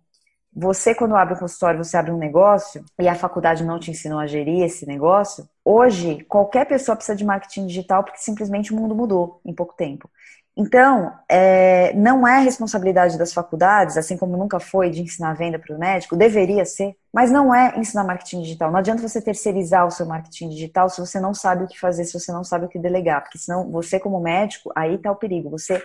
[0.60, 4.18] você, quando abre um consultório, você abre um negócio e a faculdade não te ensinou
[4.18, 5.48] a gerir esse negócio.
[5.70, 10.10] Hoje, qualquer pessoa precisa de marketing digital porque simplesmente o mundo mudou em pouco tempo.
[10.56, 15.76] Então, é, não é responsabilidade das faculdades, assim como nunca foi de ensinar venda para
[15.76, 18.72] o médico, deveria ser, mas não é ensinar marketing digital.
[18.72, 22.06] Não adianta você terceirizar o seu marketing digital se você não sabe o que fazer,
[22.06, 25.18] se você não sabe o que delegar, porque senão você, como médico, aí está o
[25.18, 25.84] perigo, você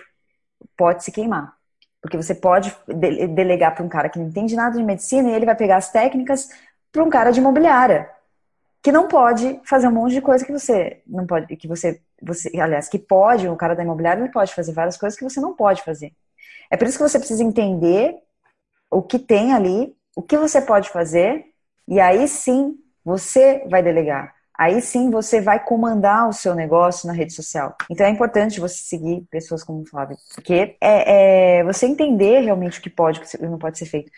[0.77, 1.55] pode se queimar.
[2.01, 5.45] Porque você pode delegar para um cara que não entende nada de medicina e ele
[5.45, 6.47] vai pegar as técnicas
[6.89, 8.09] para um cara de imobiliária
[8.83, 12.51] que não pode fazer um monte de coisa que você não pode, que você, você,
[12.59, 15.55] aliás, que pode, o cara da imobiliária ele pode fazer várias coisas que você não
[15.55, 16.11] pode fazer.
[16.69, 18.15] É por isso que você precisa entender
[18.91, 21.45] o que tem ali, o que você pode fazer,
[21.87, 27.13] e aí sim você vai delegar aí sim você vai comandar o seu negócio na
[27.13, 27.75] rede social.
[27.89, 32.79] Então é importante você seguir pessoas como o Flávio, porque é, é você entender realmente
[32.79, 34.11] o que pode e o que não pode ser feito.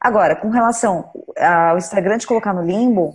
[0.00, 3.14] Agora, com relação ao Instagram te colocar no limbo,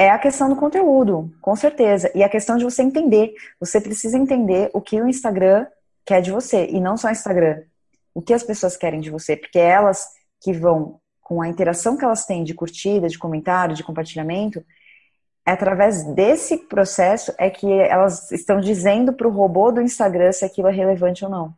[0.00, 2.10] é a questão do conteúdo, com certeza.
[2.14, 3.34] E a questão de você entender.
[3.60, 5.66] Você precisa entender o que o Instagram
[6.06, 7.64] quer de você, e não só o Instagram.
[8.14, 10.06] O que as pessoas querem de você, porque elas
[10.42, 14.64] que vão, com a interação que elas têm de curtida, de comentário, de compartilhamento,
[15.46, 20.46] é através desse processo é que elas estão dizendo para o robô do Instagram se
[20.46, 21.54] aquilo é relevante ou não.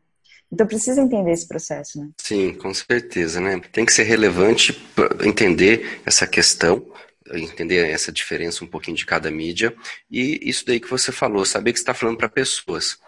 [0.50, 2.10] Então precisa entender esse processo, né?
[2.20, 3.60] Sim, com certeza, né?
[3.70, 4.84] Tem que ser relevante
[5.24, 6.84] entender essa questão,
[7.32, 9.74] entender essa diferença um pouquinho de cada mídia
[10.10, 12.98] e isso daí que você falou, saber que você está falando para pessoas.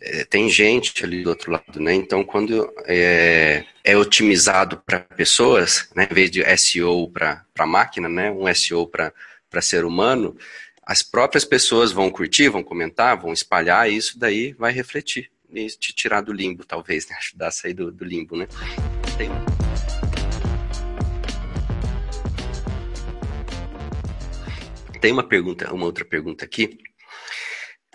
[0.00, 1.92] É, tem gente ali do outro lado, né?
[1.92, 8.30] Então, quando é, é otimizado para pessoas, né, em vez de SEO para máquina, né,
[8.30, 9.12] um SEO para
[9.60, 10.36] ser humano,
[10.86, 15.66] as próprias pessoas vão curtir, vão comentar, vão espalhar, e isso daí vai refletir e
[15.66, 17.16] te tirar do limbo, talvez, né?
[17.20, 18.46] ajudar a sair do, do limbo, né?
[19.16, 19.28] Tem...
[25.00, 26.78] Tem uma pergunta, uma outra pergunta aqui.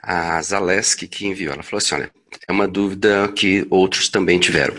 [0.02, 2.12] A Zaleski que enviou, ela falou assim, olha,
[2.48, 4.76] é uma dúvida que outros também tiveram.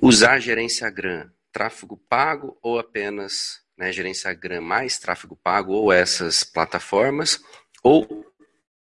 [0.00, 6.44] Usar gerência GRAM, tráfego pago ou apenas né, gerência GRAM mais tráfego pago ou essas
[6.44, 7.40] plataformas
[7.82, 8.26] ou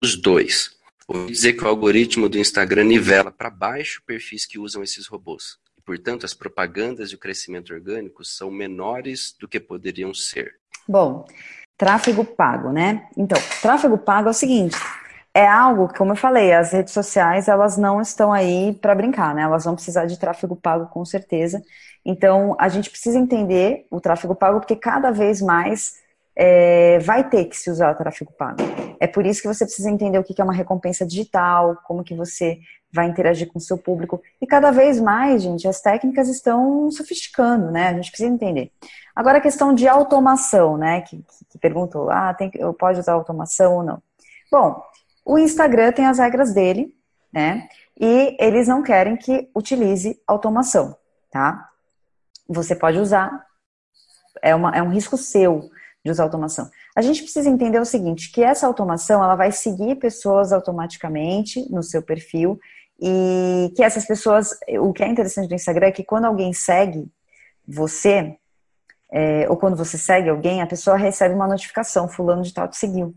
[0.02, 0.78] os dois?
[1.08, 5.58] Ouvi dizer que o algoritmo do Instagram nivela para baixo perfis que usam esses robôs.
[5.84, 10.60] Portanto, as propagandas e o crescimento orgânico são menores do que poderiam ser.
[10.88, 11.28] Bom,
[11.80, 13.08] tráfego pago, né?
[13.18, 14.78] Então, tráfego pago é o seguinte:
[15.34, 19.34] é algo que, como eu falei, as redes sociais elas não estão aí para brincar,
[19.34, 19.44] né?
[19.44, 21.62] Elas vão precisar de tráfego pago com certeza.
[22.06, 25.94] Então, a gente precisa entender o tráfego pago porque cada vez mais
[26.36, 28.58] é, vai ter que se usar o tráfego pago.
[29.00, 32.14] É por isso que você precisa entender o que é uma recompensa digital, como que
[32.14, 32.60] você
[32.92, 34.22] vai interagir com o seu público.
[34.42, 37.90] E cada vez mais, gente, as técnicas estão sofisticando, né?
[37.90, 38.72] A gente precisa entender.
[39.16, 41.02] Agora a questão de automação, né?
[41.02, 44.02] Que, que perguntou, ah, tem, eu pode usar automação ou não?
[44.52, 44.82] Bom,
[45.24, 46.94] o Instagram tem as regras dele,
[47.32, 47.68] né?
[48.00, 50.96] E eles não querem que utilize automação,
[51.30, 51.70] tá?
[52.48, 53.46] Você pode usar,
[54.42, 55.70] é, uma, é um risco seu
[56.04, 56.70] de usar automação.
[57.00, 61.82] A gente precisa entender o seguinte, que essa automação ela vai seguir pessoas automaticamente no
[61.82, 62.60] seu perfil
[63.00, 64.50] e que essas pessoas,
[64.82, 67.10] o que é interessante do Instagram é que quando alguém segue
[67.66, 68.36] você,
[69.10, 72.76] é, ou quando você segue alguém, a pessoa recebe uma notificação, fulano de tal te
[72.76, 73.16] seguiu.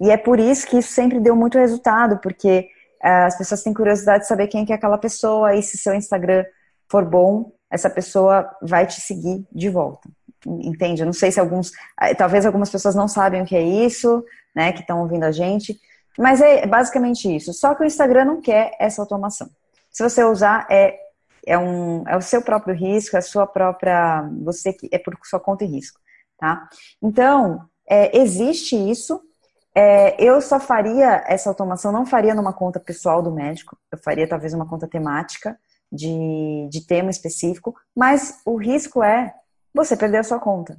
[0.00, 2.70] E é por isso que isso sempre deu muito resultado, porque
[3.04, 6.46] é, as pessoas têm curiosidade de saber quem é aquela pessoa e se seu Instagram
[6.90, 10.08] for bom, essa pessoa vai te seguir de volta
[10.46, 11.02] entende?
[11.02, 14.24] Eu não sei se alguns, ah, talvez algumas pessoas não sabem o que é isso,
[14.54, 15.78] né, que estão ouvindo a gente,
[16.18, 17.52] mas é basicamente isso.
[17.52, 19.48] Só que o Instagram não quer essa automação.
[19.90, 20.98] Se você usar, é,
[21.46, 25.16] é, um, é o seu próprio risco, é a sua própria, você que é por
[25.24, 26.00] sua conta e risco,
[26.38, 26.68] tá?
[27.02, 29.20] Então, é, existe isso.
[29.74, 34.28] É, eu só faria essa automação, não faria numa conta pessoal do médico, eu faria
[34.28, 35.56] talvez uma conta temática
[35.90, 39.32] de, de tema específico, mas o risco é
[39.84, 40.76] você perdeu a sua conta.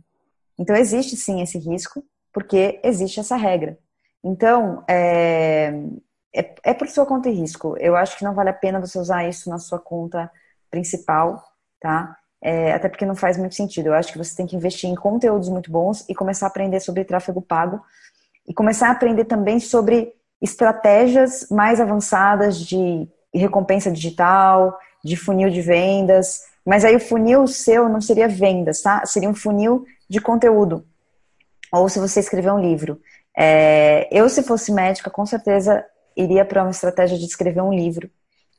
[0.57, 3.77] Então, existe sim esse risco, porque existe essa regra.
[4.23, 5.73] Então, é,
[6.35, 7.75] é, é por sua conta e risco.
[7.77, 10.29] Eu acho que não vale a pena você usar isso na sua conta
[10.69, 11.43] principal,
[11.79, 12.15] tá?
[12.41, 13.87] É, até porque não faz muito sentido.
[13.87, 16.79] Eu acho que você tem que investir em conteúdos muito bons e começar a aprender
[16.79, 17.81] sobre tráfego pago
[18.47, 25.61] e começar a aprender também sobre estratégias mais avançadas de recompensa digital, de funil de
[25.61, 29.05] vendas, mas aí o funil seu não seria vendas, tá?
[29.05, 30.85] Seria um funil de conteúdo.
[31.71, 32.99] Ou se você escrever um livro.
[33.37, 38.09] É, eu, se fosse médica, com certeza iria para uma estratégia de escrever um livro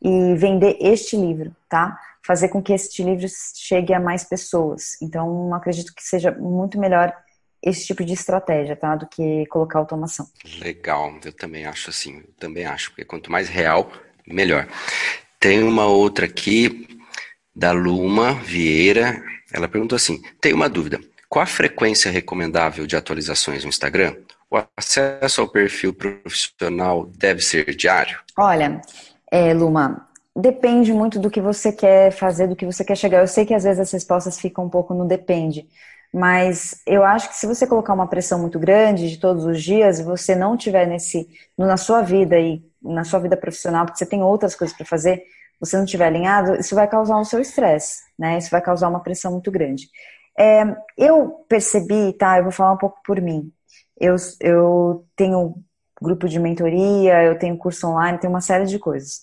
[0.03, 1.99] e vender este livro, tá?
[2.25, 5.01] Fazer com que este livro chegue a mais pessoas.
[5.03, 7.15] Então, acredito que seja muito melhor
[7.63, 8.97] esse tipo de estratégia, tá?
[8.97, 10.27] Do que colocar automação.
[10.59, 12.19] Legal, eu também acho assim.
[12.19, 13.91] Eu também acho, porque quanto mais real,
[14.27, 14.67] melhor.
[15.39, 16.89] Tem uma outra aqui,
[17.55, 19.23] da Luma Vieira.
[19.53, 21.01] Ela perguntou assim: tem uma dúvida.
[21.29, 24.17] Qual a frequência recomendável de atualizações no Instagram?
[24.51, 28.19] O acesso ao perfil profissional deve ser diário?
[28.37, 28.81] Olha,
[29.31, 33.21] é, Luma, depende muito do que você quer fazer, do que você quer chegar.
[33.21, 35.69] Eu sei que às vezes as respostas ficam um pouco no depende,
[36.13, 40.01] mas eu acho que se você colocar uma pressão muito grande de todos os dias,
[40.01, 44.23] você não tiver nesse na sua vida e na sua vida profissional, porque você tem
[44.23, 45.23] outras coisas para fazer,
[45.61, 48.39] você não estiver alinhado, isso vai causar o seu estresse, né?
[48.39, 49.89] Isso vai causar uma pressão muito grande.
[50.39, 50.63] É,
[50.97, 52.39] eu percebi, tá?
[52.39, 53.53] Eu vou falar um pouco por mim.
[54.01, 55.55] Eu, eu tenho
[56.01, 59.21] grupo de mentoria, eu tenho curso online, tenho uma série de coisas.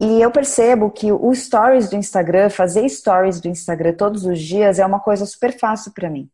[0.00, 4.78] E eu percebo que o stories do Instagram, fazer stories do Instagram todos os dias
[4.78, 6.30] é uma coisa super fácil para mim.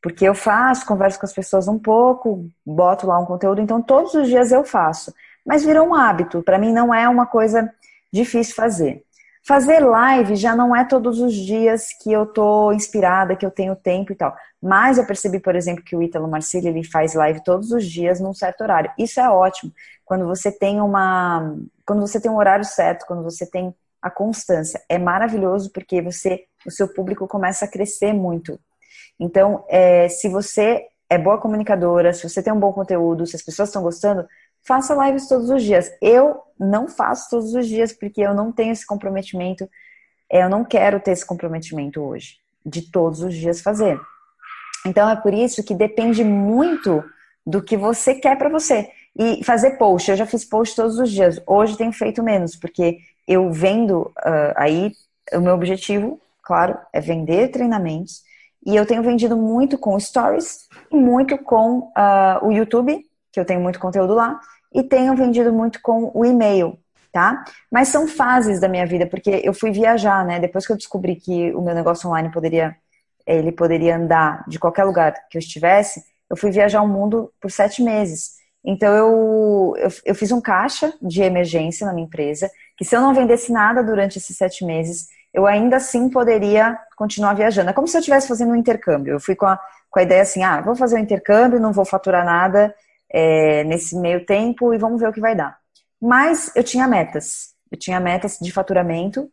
[0.00, 4.14] Porque eu faço, converso com as pessoas um pouco, boto lá um conteúdo, então todos
[4.14, 5.12] os dias eu faço.
[5.44, 7.70] Mas virou um hábito, para mim não é uma coisa
[8.12, 9.04] difícil fazer.
[9.44, 13.74] Fazer live já não é todos os dias que eu tô inspirada, que eu tenho
[13.74, 14.36] tempo e tal.
[14.62, 18.20] Mas eu percebi, por exemplo, que o Ítalo Marcílio, ele faz live todos os dias
[18.20, 18.92] num certo horário.
[18.96, 19.72] Isso é ótimo.
[20.04, 24.80] Quando você tem uma, quando você tem um horário certo, quando você tem a constância.
[24.88, 28.60] É maravilhoso porque você, o seu público começa a crescer muito.
[29.18, 33.42] Então, é, se você é boa comunicadora, se você tem um bom conteúdo, se as
[33.42, 34.26] pessoas estão gostando,
[34.66, 35.90] faça lives todos os dias.
[36.00, 39.68] Eu não faço todos os dias porque eu não tenho esse comprometimento.
[40.30, 44.00] É, eu não quero ter esse comprometimento hoje, de todos os dias fazer.
[44.86, 47.04] Então é por isso que depende muito
[47.46, 48.90] do que você quer para você.
[49.18, 51.40] E fazer post, eu já fiz post todos os dias.
[51.46, 52.98] Hoje tenho feito menos, porque
[53.28, 54.92] eu vendo uh, aí,
[55.32, 58.22] o meu objetivo, claro, é vender treinamentos.
[58.64, 63.44] E eu tenho vendido muito com stories e muito com uh, o YouTube, que eu
[63.44, 64.38] tenho muito conteúdo lá,
[64.74, 66.78] e tenho vendido muito com o e-mail,
[67.12, 67.44] tá?
[67.70, 70.38] Mas são fases da minha vida, porque eu fui viajar, né?
[70.38, 72.74] Depois que eu descobri que o meu negócio online poderia,
[73.26, 77.50] ele poderia andar de qualquer lugar que eu estivesse, eu fui viajar o mundo por
[77.50, 78.42] sete meses.
[78.64, 83.00] Então eu, eu, eu, fiz um caixa de emergência na minha empresa, que se eu
[83.00, 87.70] não vendesse nada durante esses sete meses, eu ainda assim poderia continuar viajando.
[87.70, 89.14] É como se eu estivesse fazendo um intercâmbio.
[89.14, 89.58] Eu fui com a,
[89.90, 92.74] com a ideia assim, ah, vou fazer um intercâmbio, não vou faturar nada
[93.12, 95.58] é, nesse meio tempo e vamos ver o que vai dar.
[96.00, 97.54] Mas eu tinha metas.
[97.70, 99.30] Eu tinha metas de faturamento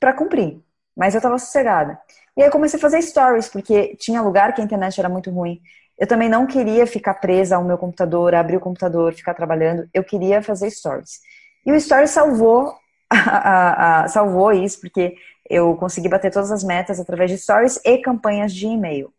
[0.00, 0.60] para cumprir.
[0.96, 1.98] Mas eu estava sossegada.
[2.36, 5.30] E aí eu comecei a fazer stories, porque tinha lugar que a internet era muito
[5.30, 5.60] ruim.
[5.98, 9.88] Eu também não queria ficar presa ao meu computador, abrir o computador, ficar trabalhando.
[9.92, 11.20] Eu queria fazer stories.
[11.66, 12.74] E o stories salvou,
[14.08, 15.16] salvou isso, porque
[15.50, 19.12] eu consegui bater todas as metas através de stories e campanhas de e-mail.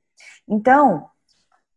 [0.47, 1.08] Então,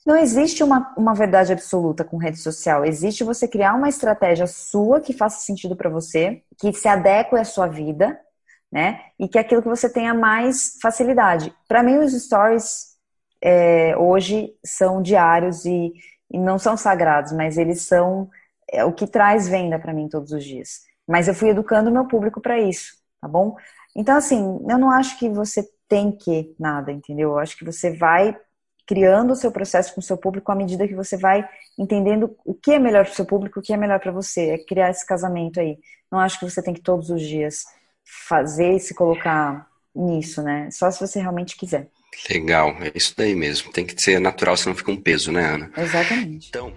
[0.05, 2.85] não existe uma, uma verdade absoluta com rede social.
[2.85, 7.45] Existe você criar uma estratégia sua que faça sentido para você, que se adeque à
[7.45, 8.19] sua vida,
[8.71, 9.01] né?
[9.19, 11.55] E que é aquilo que você tenha mais facilidade.
[11.69, 12.97] Para mim, os stories
[13.43, 15.93] é, hoje são diários e,
[16.31, 18.29] e, não são sagrados, mas eles são
[18.73, 20.81] é, o que traz venda para mim todos os dias.
[21.07, 23.57] Mas eu fui educando o meu público para isso, tá bom?
[23.95, 27.31] Então, assim, eu não acho que você tem que nada, entendeu?
[27.31, 28.37] Eu acho que você vai
[28.93, 32.53] criando o seu processo com o seu público à medida que você vai entendendo o
[32.53, 34.51] que é melhor para o seu público, o que é melhor para você.
[34.51, 35.79] É criar esse casamento aí.
[36.11, 37.65] Não acho que você tem que todos os dias
[38.29, 39.67] fazer e se colocar
[39.97, 40.69] nisso, né?
[40.71, 41.89] Só se você realmente quiser.
[42.29, 43.73] Legal, é isso daí mesmo.
[43.73, 45.73] Tem que ser natural, senão fica um peso, né, Ana?
[45.75, 46.49] Exatamente.
[46.51, 46.75] Então.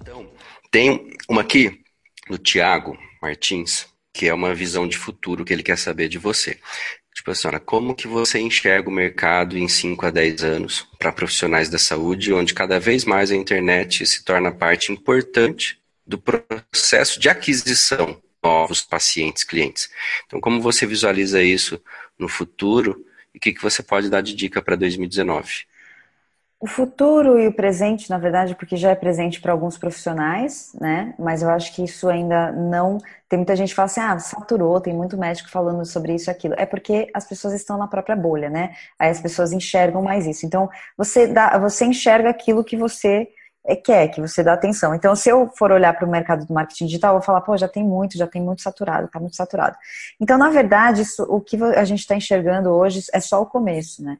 [0.00, 0.26] Então,
[0.70, 1.78] tem uma aqui
[2.26, 6.56] do Tiago Martins, que é uma visão de futuro que ele quer saber de você.
[7.12, 11.68] Tipo assim, como que você enxerga o mercado em 5 a 10 anos para profissionais
[11.68, 17.28] da saúde, onde cada vez mais a internet se torna parte importante do processo de
[17.28, 19.88] aquisição novos pacientes, clientes.
[20.26, 21.80] Então, como você visualiza isso
[22.18, 23.04] no futuro
[23.34, 25.64] e o que, que você pode dar de dica para 2019?
[26.64, 31.14] O futuro e o presente, na verdade, porque já é presente para alguns profissionais, né?
[31.18, 32.96] Mas eu acho que isso ainda não.
[33.28, 36.32] Tem muita gente que fala assim, ah, saturou, tem muito médico falando sobre isso e
[36.32, 36.54] aquilo.
[36.56, 38.74] É porque as pessoas estão na própria bolha, né?
[38.98, 40.46] Aí as pessoas enxergam mais isso.
[40.46, 43.28] Então, você, dá, você enxerga aquilo que você
[43.66, 44.94] é, quer, que você dá atenção.
[44.94, 47.54] Então, se eu for olhar para o mercado do marketing digital, eu vou falar, pô,
[47.58, 49.76] já tem muito, já tem muito saturado, está muito saturado.
[50.18, 54.02] Então, na verdade, isso, o que a gente está enxergando hoje é só o começo,
[54.02, 54.16] né?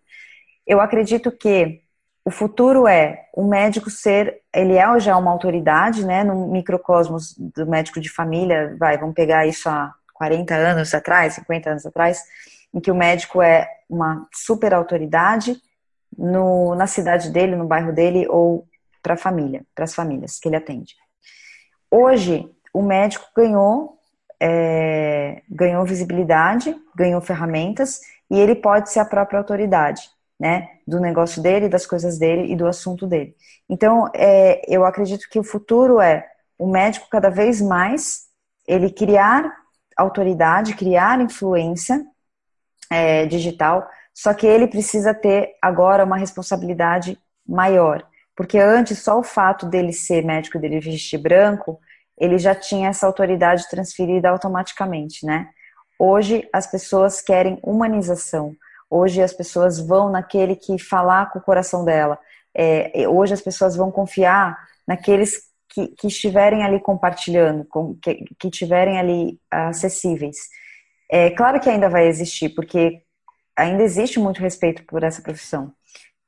[0.67, 1.84] Eu acredito que
[2.25, 7.67] o futuro é o médico ser, ele é já uma autoridade, né, no microcosmos do
[7.67, 12.23] médico de família, vai, vamos pegar isso há 40 anos atrás, 50 anos atrás,
[12.73, 15.61] em que o médico é uma super autoridade
[16.17, 18.67] no, na cidade dele, no bairro dele, ou
[19.03, 20.95] para a família, para as famílias que ele atende.
[21.91, 23.99] Hoje, o médico ganhou,
[24.41, 28.01] é, ganhou visibilidade, ganhou ferramentas
[28.31, 30.09] e ele pode ser a própria autoridade,
[30.45, 33.35] né, do negócio dele, das coisas dele e do assunto dele.
[33.67, 36.23] Então, é, eu acredito que o futuro é
[36.59, 38.25] o médico cada vez mais
[38.69, 39.51] ele criar
[39.97, 42.05] autoridade, criar influência
[42.91, 47.19] é, digital, só que ele precisa ter agora uma responsabilidade
[47.49, 48.07] maior.
[48.37, 51.81] Porque antes, só o fato dele ser médico dele vestir branco,
[52.19, 55.49] ele já tinha essa autoridade transferida automaticamente, né?
[55.99, 58.55] Hoje as pessoas querem humanização.
[58.95, 62.17] Hoje as pessoas vão naquele que falar com o coração dela.
[62.55, 68.47] É, hoje as pessoas vão confiar naqueles que, que estiverem ali compartilhando, com, que, que
[68.47, 70.37] estiverem ali acessíveis.
[71.11, 73.03] É claro que ainda vai existir, porque
[73.57, 75.73] ainda existe muito respeito por essa profissão.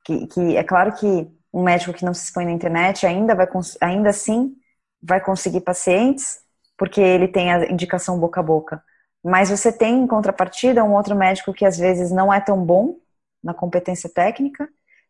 [0.03, 3.47] Que, que é claro que um médico que não se expõe na internet ainda vai
[3.81, 4.55] ainda assim
[5.01, 6.39] vai conseguir pacientes
[6.77, 8.83] porque ele tem a indicação boca a boca.
[9.27, 12.95] Mas você tem em contrapartida um outro médico que às vezes não é tão bom
[13.43, 14.67] na competência técnica,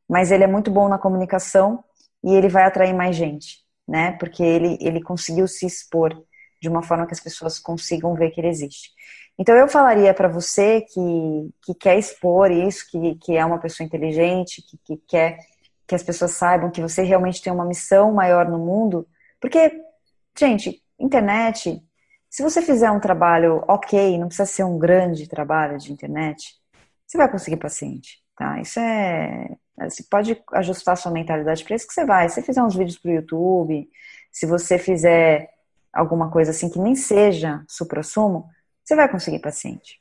[0.09, 1.83] mas ele é muito bom na comunicação
[2.23, 3.65] e ele vai atrair mais gente.
[3.87, 4.13] né?
[4.19, 6.13] Porque ele, ele conseguiu se expor
[6.61, 8.91] de uma forma que as pessoas consigam ver que ele existe.
[9.39, 10.99] Então eu falaria para você que,
[11.63, 15.37] que quer expor isso, que, que é uma pessoa inteligente, que, que quer
[15.87, 19.07] que as pessoas saibam que você realmente tem uma missão maior no mundo,
[19.39, 19.71] porque,
[20.37, 21.81] gente, internet,
[22.37, 26.53] se você fizer um trabalho ok, não precisa ser um grande trabalho de internet,
[27.03, 28.61] você vai conseguir paciente, tá?
[28.61, 29.57] Isso é.
[29.79, 32.29] Você pode ajustar sua mentalidade para isso que você vai.
[32.29, 33.89] Se você fizer uns vídeos para o YouTube,
[34.31, 35.49] se você fizer
[35.91, 38.47] alguma coisa assim que nem seja supra-sumo,
[38.85, 39.99] você vai conseguir paciente.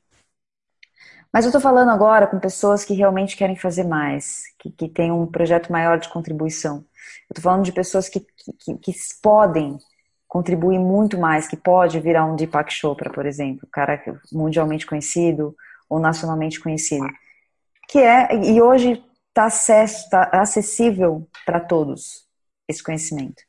[1.32, 5.10] Mas eu estou falando agora com pessoas que realmente querem fazer mais, que, que têm
[5.10, 6.84] um projeto maior de contribuição.
[7.30, 9.78] Eu estou falando de pessoas que, que, que, podem
[10.36, 13.98] contribuir muito mais, que pode virar um Deepak Chopra, por exemplo, cara
[14.30, 15.56] mundialmente conhecido
[15.88, 17.06] ou nacionalmente conhecido.
[17.88, 19.48] Que é, e hoje está
[20.10, 22.26] tá acessível para todos
[22.68, 23.42] esse conhecimento.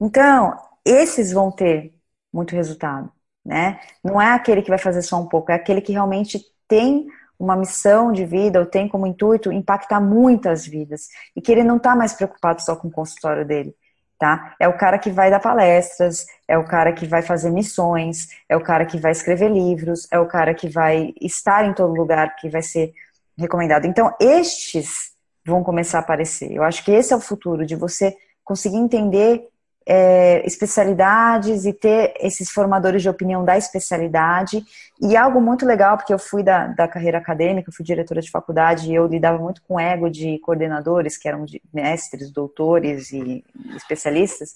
[0.00, 1.92] Então, esses vão ter
[2.32, 3.12] muito resultado,
[3.44, 3.78] né?
[4.02, 7.06] Não é aquele que vai fazer só um pouco, é aquele que realmente tem
[7.38, 11.76] uma missão de vida ou tem como intuito impactar muitas vidas e que ele não
[11.76, 13.74] está mais preocupado só com o consultório dele,
[14.20, 14.54] tá?
[14.60, 18.54] É o cara que vai dar palestras, é o cara que vai fazer missões, é
[18.54, 22.36] o cara que vai escrever livros, é o cara que vai estar em todo lugar
[22.36, 22.92] que vai ser
[23.36, 23.86] recomendado.
[23.86, 25.12] Então, estes
[25.44, 26.52] vão começar a aparecer.
[26.52, 28.14] Eu acho que esse é o futuro de você
[28.44, 29.48] conseguir entender
[29.86, 34.64] é, especialidades e ter esses formadores de opinião da especialidade.
[35.00, 38.90] E algo muito legal, porque eu fui da, da carreira acadêmica, fui diretora de faculdade
[38.90, 44.54] e eu lidava muito com ego de coordenadores, que eram mestres, doutores e especialistas,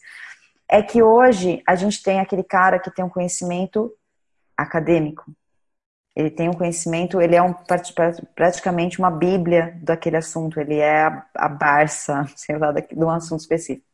[0.69, 3.93] é que hoje a gente tem aquele cara que tem um conhecimento
[4.57, 5.25] acadêmico.
[6.17, 7.53] Ele tem um conhecimento, ele é um,
[8.37, 13.41] praticamente uma bíblia daquele assunto, ele é a, a Barça, sei lá, de um assunto
[13.41, 13.94] específico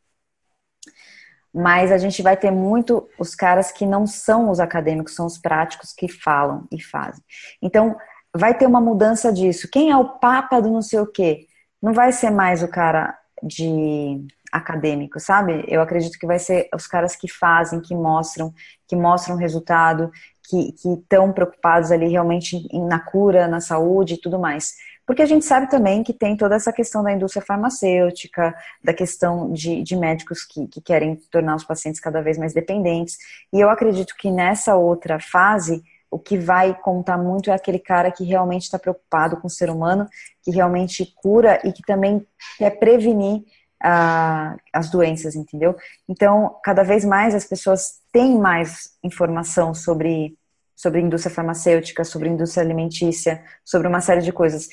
[1.52, 5.38] mas a gente vai ter muito os caras que não são os acadêmicos, são os
[5.38, 7.22] práticos que falam e fazem.
[7.60, 7.96] Então,
[8.34, 9.68] vai ter uma mudança disso.
[9.70, 11.46] Quem é o papa do não sei o quê?
[11.82, 15.64] Não vai ser mais o cara de acadêmico, sabe?
[15.68, 18.52] Eu acredito que vai ser os caras que fazem, que mostram,
[18.86, 20.10] que mostram resultado,
[20.48, 24.74] que estão preocupados ali realmente na cura, na saúde e tudo mais.
[25.10, 29.52] Porque a gente sabe também que tem toda essa questão da indústria farmacêutica, da questão
[29.52, 33.18] de, de médicos que, que querem tornar os pacientes cada vez mais dependentes.
[33.52, 38.12] E eu acredito que nessa outra fase, o que vai contar muito é aquele cara
[38.12, 40.06] que realmente está preocupado com o ser humano,
[40.44, 42.24] que realmente cura e que também
[42.56, 43.38] quer prevenir
[43.82, 45.74] uh, as doenças, entendeu?
[46.08, 50.38] Então, cada vez mais as pessoas têm mais informação sobre,
[50.76, 54.68] sobre indústria farmacêutica, sobre indústria alimentícia, sobre uma série de coisas.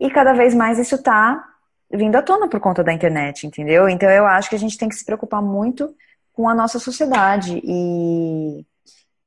[0.00, 1.46] E cada vez mais isso está
[1.92, 3.88] vindo à tona por conta da internet, entendeu?
[3.88, 5.94] Então eu acho que a gente tem que se preocupar muito
[6.32, 7.60] com a nossa sociedade.
[7.62, 8.64] E,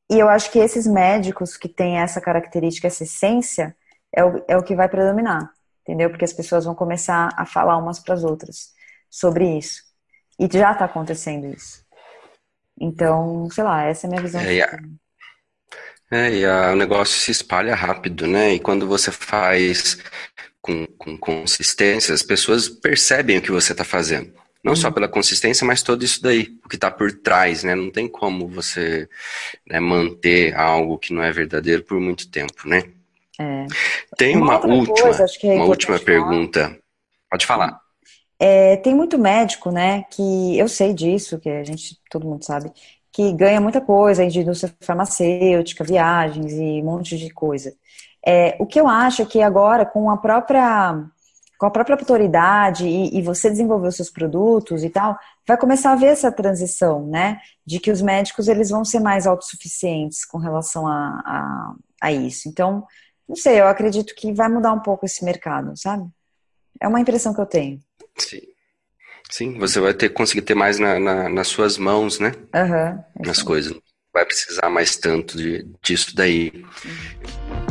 [0.09, 3.75] e eu acho que esses médicos que têm essa característica, essa essência,
[4.11, 5.51] é o, é o que vai predominar,
[5.81, 6.09] entendeu?
[6.09, 8.73] Porque as pessoas vão começar a falar umas para as outras
[9.09, 9.83] sobre isso.
[10.39, 11.83] E já está acontecendo isso.
[12.79, 14.41] Então, sei lá, essa é a minha visão.
[14.41, 14.57] É,
[16.11, 18.53] é, e a, o negócio se espalha rápido, né?
[18.53, 19.97] E quando você faz
[20.63, 24.31] com, com consistência, as pessoas percebem o que você está fazendo.
[24.63, 24.77] Não uhum.
[24.77, 27.75] só pela consistência, mas todo isso daí, o que está por trás, né?
[27.75, 29.09] Não tem como você
[29.69, 32.83] né, manter algo que não é verdadeiro por muito tempo, né?
[33.37, 33.65] É.
[34.17, 36.79] Tem uma, uma última, coisa, é uma última pergunta.
[37.29, 37.77] Pode falar.
[38.39, 42.71] É, tem muito médico, né, que eu sei disso, que a gente, todo mundo sabe,
[43.11, 47.73] que ganha muita coisa de indústria farmacêutica, viagens e um monte de coisa.
[48.25, 51.03] É, o que eu acho é que agora, com a própria
[51.57, 55.17] com a própria autoridade e, e, você desenvolver os seus produtos e tal,
[55.47, 57.39] vai começar a ver essa transição, né?
[57.65, 62.49] De que os médicos eles vão ser mais autossuficientes com relação a, a, a isso.
[62.49, 62.85] Então,
[63.29, 66.03] não sei, eu acredito que vai mudar um pouco esse mercado, sabe?
[66.81, 67.79] É uma impressão que eu tenho.
[68.17, 68.41] Sim.
[69.31, 72.33] Sim, você vai ter conseguir ter mais na, na, nas suas mãos, né?
[72.53, 73.73] Uhum, nas coisas.
[74.13, 76.51] Vai precisar mais tanto de, disso daí.
[76.53, 77.62] Uhum.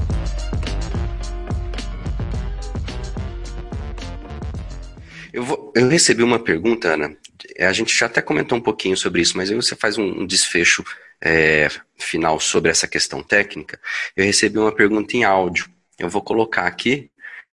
[5.33, 7.17] Eu, vou, eu recebi uma pergunta, Ana.
[7.59, 10.27] A gente já até comentou um pouquinho sobre isso, mas aí você faz um, um
[10.27, 10.85] desfecho
[11.21, 11.69] é,
[11.99, 13.81] final sobre essa questão técnica.
[14.17, 15.71] Eu recebi uma pergunta em áudio.
[15.99, 17.11] Eu vou colocar aqui.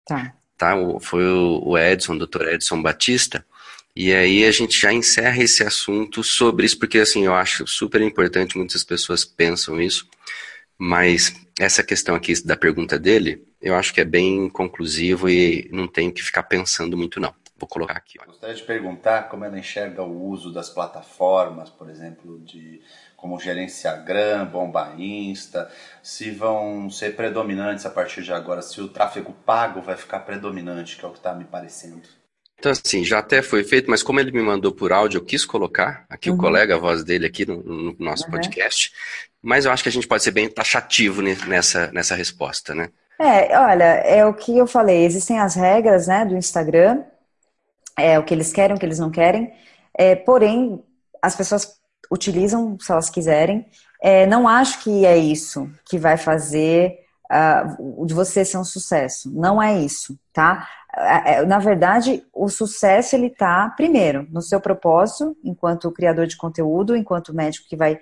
[0.04, 0.32] Tá.
[0.56, 0.74] tá?
[1.00, 2.48] Foi o Edson, o Dr.
[2.48, 3.44] Edson Batista.
[3.94, 8.02] E aí a gente já encerra esse assunto sobre isso, porque assim, eu acho super
[8.02, 10.06] importante, muitas pessoas pensam isso,
[10.78, 15.88] mas essa questão aqui da pergunta dele, eu acho que é bem conclusivo e não
[15.88, 17.34] tem que ficar pensando muito não.
[17.58, 18.18] Vou colocar aqui.
[18.20, 18.26] Ó.
[18.26, 22.82] Gostaria de perguntar como ela enxerga o uso das plataformas, por exemplo, de
[23.16, 25.70] como gerenciagram, bomba insta,
[26.02, 30.96] se vão ser predominantes a partir de agora, se o tráfego pago vai ficar predominante,
[30.96, 32.02] que é o que está me parecendo.
[32.58, 35.44] Então, assim, já até foi feito, mas como ele me mandou por áudio, eu quis
[35.44, 36.36] colocar aqui uhum.
[36.36, 38.30] o colega, a voz dele aqui no, no nosso uhum.
[38.30, 38.92] podcast,
[39.42, 42.90] mas eu acho que a gente pode ser bem taxativo nessa, nessa resposta, né?
[43.18, 47.02] É, olha, é o que eu falei, existem as regras, né, do Instagram,
[47.98, 49.52] é o que eles querem, o que eles não querem,
[49.96, 50.82] é, porém,
[51.22, 51.76] as pessoas
[52.12, 53.66] utilizam se elas quiserem,
[54.02, 56.98] é, não acho que é isso que vai fazer
[57.30, 59.30] uh, de você ser um sucesso.
[59.34, 60.68] Não é isso, tá?
[60.94, 66.96] É, na verdade, o sucesso ele está primeiro no seu propósito, enquanto criador de conteúdo,
[66.96, 67.98] enquanto médico que vai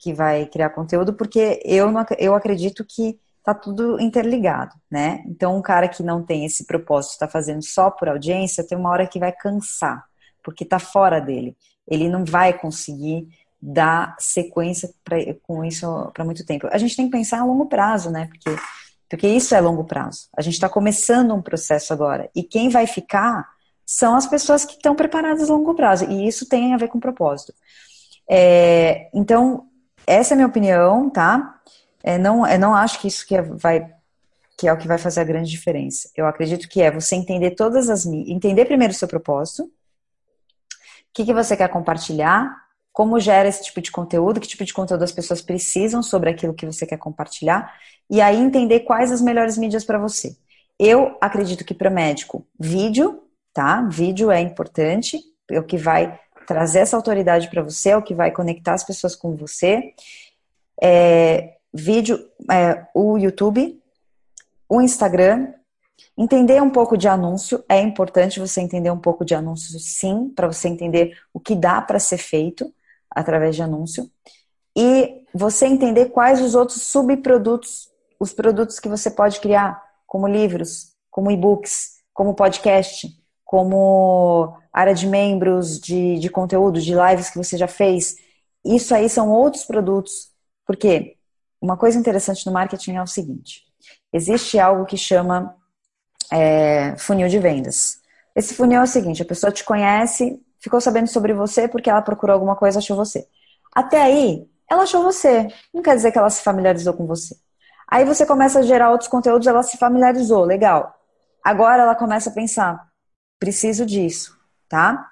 [0.00, 3.18] que vai criar conteúdo, porque eu não, eu acredito que
[3.48, 5.24] tá tudo interligado, né?
[5.26, 8.90] Então, um cara que não tem esse propósito, está fazendo só por audiência, tem uma
[8.90, 10.04] hora que vai cansar,
[10.42, 11.56] porque tá fora dele.
[11.86, 13.26] Ele não vai conseguir
[13.60, 16.68] dar sequência pra, com isso para muito tempo.
[16.70, 18.28] A gente tem que pensar a longo prazo, né?
[18.28, 18.60] Porque,
[19.08, 20.28] porque isso é longo prazo.
[20.36, 22.28] A gente está começando um processo agora.
[22.36, 23.48] E quem vai ficar
[23.86, 26.04] são as pessoas que estão preparadas a longo prazo.
[26.04, 27.54] E isso tem a ver com propósito.
[28.30, 29.66] É, então,
[30.06, 31.58] essa é a minha opinião, tá?
[32.02, 33.94] É, não, eu não acho que isso que é, vai
[34.58, 36.10] que é o que vai fazer a grande diferença.
[36.16, 39.70] Eu acredito que é você entender todas as entender primeiro o seu propósito, o
[41.14, 42.52] que, que você quer compartilhar,
[42.92, 46.54] como gera esse tipo de conteúdo, que tipo de conteúdo as pessoas precisam sobre aquilo
[46.54, 47.72] que você quer compartilhar,
[48.10, 50.36] e aí entender quais as melhores mídias para você.
[50.76, 53.22] Eu acredito que para médico, vídeo,
[53.52, 53.82] tá?
[53.82, 56.18] Vídeo é importante, é o que vai
[56.48, 59.94] trazer essa autoridade para você, é o que vai conectar as pessoas com você.
[60.82, 62.18] É, vídeo,
[62.50, 63.80] é, o YouTube,
[64.68, 65.52] o Instagram,
[66.16, 70.46] entender um pouco de anúncio, é importante você entender um pouco de anúncio, sim, para
[70.46, 72.72] você entender o que dá para ser feito
[73.10, 74.10] através de anúncio.
[74.76, 77.88] E você entender quais os outros subprodutos,
[78.18, 83.08] os produtos que você pode criar, como livros, como e-books, como podcast,
[83.44, 88.16] como área de membros, de, de conteúdo, de lives que você já fez.
[88.64, 90.30] Isso aí são outros produtos.
[90.66, 91.17] Porque
[91.60, 93.62] uma coisa interessante no marketing é o seguinte:
[94.12, 95.54] existe algo que chama
[96.32, 97.98] é, funil de vendas.
[98.34, 102.02] Esse funil é o seguinte: a pessoa te conhece, ficou sabendo sobre você porque ela
[102.02, 103.26] procurou alguma coisa, achou você.
[103.74, 105.48] Até aí, ela achou você.
[105.72, 107.36] Não quer dizer que ela se familiarizou com você.
[107.90, 110.94] Aí você começa a gerar outros conteúdos, ela se familiarizou, legal.
[111.42, 112.86] Agora ela começa a pensar,
[113.38, 114.36] preciso disso,
[114.68, 115.10] tá?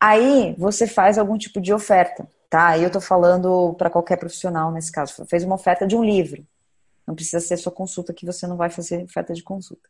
[0.00, 2.68] Aí você faz algum tipo de oferta, tá?
[2.68, 6.44] Aí eu tô falando para qualquer profissional nesse caso, fez uma oferta de um livro.
[7.06, 9.88] Não precisa ser sua consulta que você não vai fazer oferta de consulta.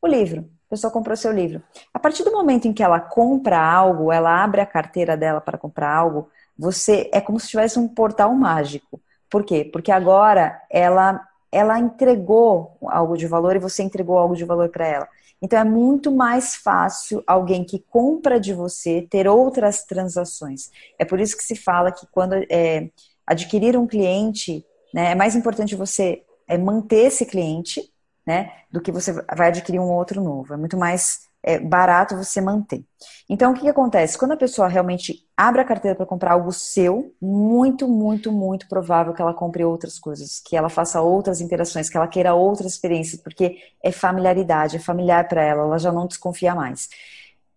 [0.00, 0.48] O livro.
[0.66, 1.62] A pessoa comprou seu livro.
[1.92, 5.58] A partir do momento em que ela compra algo, ela abre a carteira dela para
[5.58, 6.28] comprar algo,
[6.58, 9.00] você é como se tivesse um portal mágico.
[9.28, 9.68] Por quê?
[9.72, 11.26] Porque agora ela
[11.56, 15.08] ela entregou algo de valor e você entregou algo de valor para ela.
[15.40, 20.70] Então é muito mais fácil alguém que compra de você ter outras transações.
[20.98, 22.90] É por isso que se fala que quando é,
[23.26, 27.90] adquirir um cliente, né, é mais importante você é, manter esse cliente
[28.26, 28.50] né?
[28.70, 30.52] Do que você vai adquirir um outro novo.
[30.52, 32.84] É muito mais é, barato você manter.
[33.30, 34.18] Então, o que, que acontece?
[34.18, 39.14] Quando a pessoa realmente abre a carteira para comprar algo seu, muito, muito, muito provável
[39.14, 43.22] que ela compre outras coisas, que ela faça outras interações, que ela queira outras experiências,
[43.22, 46.88] porque é familiaridade, é familiar para ela, ela já não desconfia mais.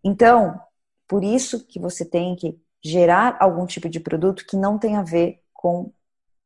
[0.03, 0.61] Então,
[1.07, 5.01] por isso que você tem que gerar algum tipo de produto que não tem a
[5.01, 5.91] ver com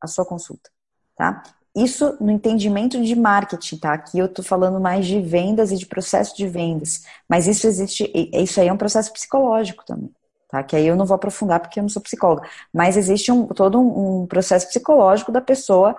[0.01, 0.69] a sua consulta,
[1.15, 1.43] tá?
[1.75, 3.93] Isso no entendimento de marketing, tá?
[3.93, 7.01] Aqui eu tô falando mais de vendas e de processo de vendas.
[7.27, 10.11] Mas isso existe, isso aí é um processo psicológico também,
[10.47, 10.61] tá?
[10.61, 12.47] Que aí eu não vou aprofundar porque eu não sou psicóloga.
[12.71, 15.97] Mas existe um, todo um, um processo psicológico da pessoa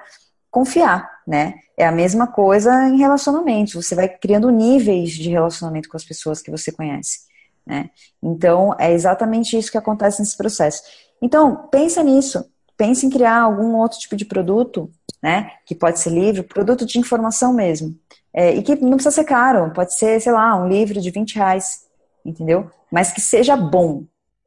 [0.48, 1.54] confiar, né?
[1.76, 3.82] É a mesma coisa em relacionamento.
[3.82, 7.22] Você vai criando níveis de relacionamento com as pessoas que você conhece,
[7.66, 7.90] né?
[8.22, 10.84] Então, é exatamente isso que acontece nesse processo.
[11.20, 12.48] Então, pensa nisso.
[12.76, 14.90] Pense em criar algum outro tipo de produto
[15.24, 15.52] né?
[15.64, 17.98] Que pode ser livro, produto de informação mesmo.
[18.30, 21.36] É, e que não precisa ser caro, pode ser, sei lá, um livro de 20
[21.36, 21.86] reais,
[22.22, 22.70] entendeu?
[22.92, 24.04] Mas que seja bom,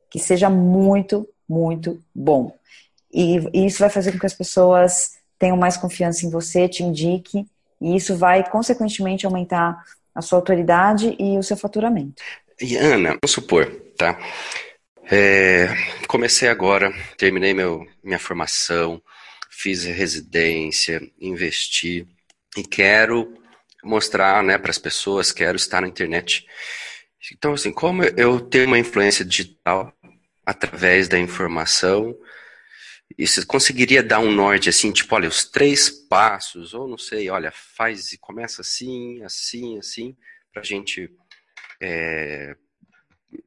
[0.08, 2.54] que seja muito, muito bom.
[3.12, 6.84] E, e isso vai fazer com que as pessoas tenham mais confiança em você, te
[6.84, 7.48] indique,
[7.82, 12.22] e isso vai, consequentemente, aumentar a sua autoridade e o seu faturamento.
[12.62, 13.66] E Ana, vamos supor,
[13.98, 14.20] tá?
[15.10, 15.68] É,
[16.06, 19.02] comecei agora, terminei meu, minha formação,
[19.50, 22.06] fiz residência, investi
[22.58, 23.34] e quero
[23.82, 26.46] mostrar né, para as pessoas, quero estar na internet.
[27.34, 29.94] Então, assim, como eu tenho uma influência digital
[30.46, 32.14] através da informação,
[33.18, 37.52] você conseguiria dar um norte assim, tipo, olha, os três passos, ou não sei, olha,
[37.52, 40.18] faz e começa assim, assim, assim,
[40.52, 41.10] para a gente
[41.82, 42.58] é,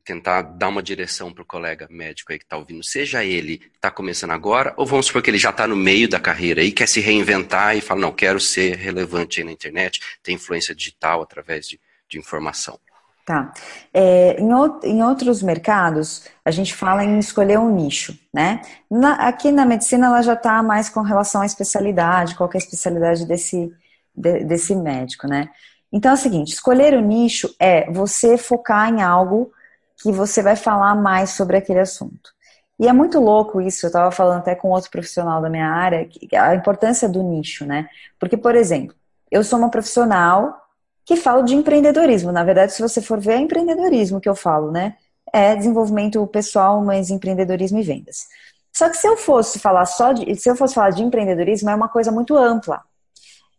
[0.05, 3.91] tentar dar uma direção para o colega médico aí que está ouvindo, seja ele está
[3.91, 6.87] começando agora, ou vamos supor que ele já está no meio da carreira e quer
[6.87, 11.66] se reinventar e fala, não, quero ser relevante aí na internet, ter influência digital através
[11.66, 12.78] de, de informação.
[13.24, 13.53] Tá.
[13.95, 14.51] É, em,
[14.85, 18.61] em, outros mercados, a gente fala em escolher um nicho, né?
[18.91, 22.59] Na, aqui na medicina, ela já está mais com relação à especialidade, qual é a
[22.59, 23.72] especialidade desse,
[24.14, 25.49] de, desse médico, né?
[25.93, 29.53] Então é o seguinte, escolher o nicho é você focar em algo
[30.01, 32.30] que você vai falar mais sobre aquele assunto.
[32.78, 36.09] E é muito louco isso, eu estava falando até com outro profissional da minha área,
[36.40, 37.88] a importância do nicho, né?
[38.18, 38.96] Porque, por exemplo,
[39.30, 40.57] eu sou uma profissional
[41.05, 42.32] que falo de empreendedorismo.
[42.32, 44.96] Na verdade, se você for ver, é empreendedorismo que eu falo, né?
[45.32, 48.26] É desenvolvimento pessoal, mas empreendedorismo e vendas.
[48.72, 51.74] Só que se eu fosse falar só de, se eu fosse falar de empreendedorismo, é
[51.74, 52.82] uma coisa muito ampla.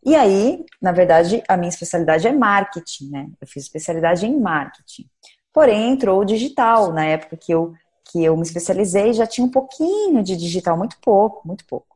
[0.03, 3.27] E aí, na verdade, a minha especialidade é marketing, né?
[3.39, 5.07] Eu fiz especialidade em marketing.
[5.54, 6.91] Porém, entrou o digital.
[6.93, 7.74] Na época que eu,
[8.06, 11.95] que eu me especializei, já tinha um pouquinho de digital, muito pouco, muito pouco.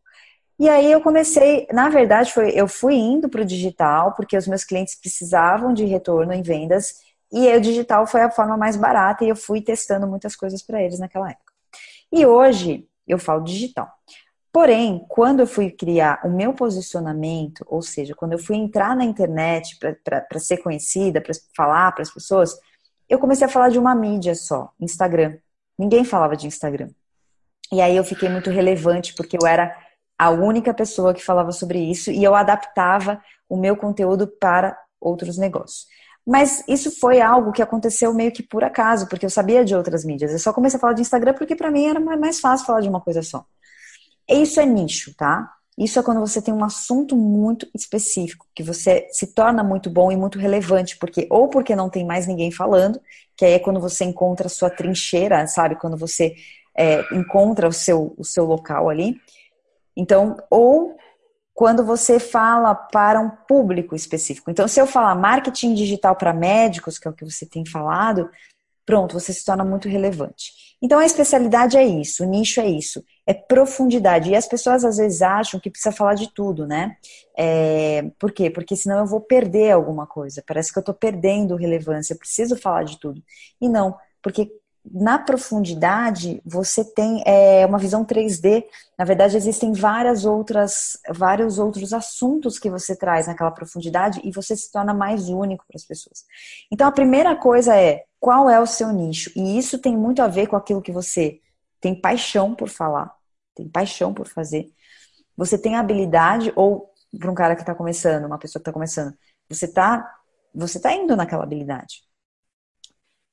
[0.57, 4.47] E aí eu comecei, na verdade, foi, eu fui indo para o digital, porque os
[4.47, 6.95] meus clientes precisavam de retorno em vendas,
[7.31, 10.81] e o digital foi a forma mais barata, e eu fui testando muitas coisas para
[10.81, 11.51] eles naquela época.
[12.11, 13.91] E hoje eu falo digital.
[14.53, 19.03] Porém, quando eu fui criar o meu posicionamento, ou seja, quando eu fui entrar na
[19.03, 22.57] internet para ser conhecida, para falar para as pessoas,
[23.09, 25.37] eu comecei a falar de uma mídia só, Instagram.
[25.77, 26.89] Ninguém falava de Instagram.
[27.71, 29.75] E aí eu fiquei muito relevante porque eu era
[30.17, 35.37] a única pessoa que falava sobre isso e eu adaptava o meu conteúdo para outros
[35.37, 35.87] negócios.
[36.25, 40.03] Mas isso foi algo que aconteceu meio que por acaso, porque eu sabia de outras
[40.03, 40.31] mídias.
[40.31, 42.89] Eu só comecei a falar de Instagram porque para mim era mais fácil falar de
[42.89, 43.45] uma coisa só.
[44.27, 45.54] Isso é nicho, tá?
[45.77, 50.11] Isso é quando você tem um assunto muito específico, que você se torna muito bom
[50.11, 52.99] e muito relevante, porque ou porque não tem mais ninguém falando,
[53.35, 55.75] que aí é quando você encontra a sua trincheira, sabe?
[55.75, 56.35] Quando você
[56.75, 59.17] é, encontra o seu, o seu local ali.
[59.97, 60.95] Então, ou
[61.53, 64.51] quando você fala para um público específico.
[64.51, 68.29] Então, se eu falar marketing digital para médicos, que é o que você tem falado,
[68.85, 70.65] pronto, você se torna muito relevante.
[70.81, 74.29] Então a especialidade é isso, o nicho é isso, é profundidade.
[74.29, 76.97] E as pessoas às vezes acham que precisa falar de tudo, né?
[77.37, 78.49] É, por quê?
[78.49, 80.43] Porque senão eu vou perder alguma coisa.
[80.45, 83.21] Parece que eu estou perdendo relevância, eu preciso falar de tudo.
[83.59, 84.51] E não, porque
[84.93, 88.65] na profundidade você tem é, uma visão 3D.
[88.97, 94.55] Na verdade, existem várias outras, vários outros assuntos que você traz naquela profundidade e você
[94.55, 96.23] se torna mais único para as pessoas.
[96.71, 99.31] Então, a primeira coisa é qual é o seu nicho?
[99.35, 101.39] E isso tem muito a ver com aquilo que você
[101.85, 103.15] tem paixão por falar,
[103.53, 104.73] tem paixão por fazer.
[105.37, 109.15] Você tem habilidade, ou para um cara que está começando, uma pessoa que está começando,
[109.47, 110.11] você está
[110.51, 112.01] você tá indo naquela habilidade.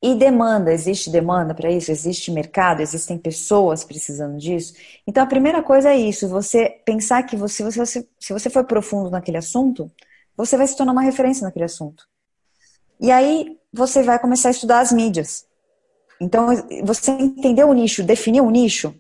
[0.03, 1.91] E demanda, existe demanda para isso?
[1.91, 2.83] Existe mercado?
[2.83, 4.75] Existem pessoas precisando disso?
[5.07, 8.65] Então a primeira coisa é isso, você pensar que você, se você, se você for
[8.65, 9.91] profundo naquele assunto,
[10.37, 12.07] você vai se tornar uma referência naquele assunto.
[13.01, 15.47] E aí você vai começar a estudar as mídias.
[16.23, 16.49] Então,
[16.85, 18.95] você entendeu o nicho, definiu o nicho?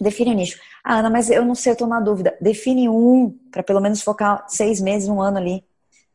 [0.00, 0.58] Define o nicho.
[0.84, 2.36] Ah, Ana, mas eu não sei, eu estou na dúvida.
[2.40, 5.64] Define um, para pelo menos focar seis meses, um ano ali,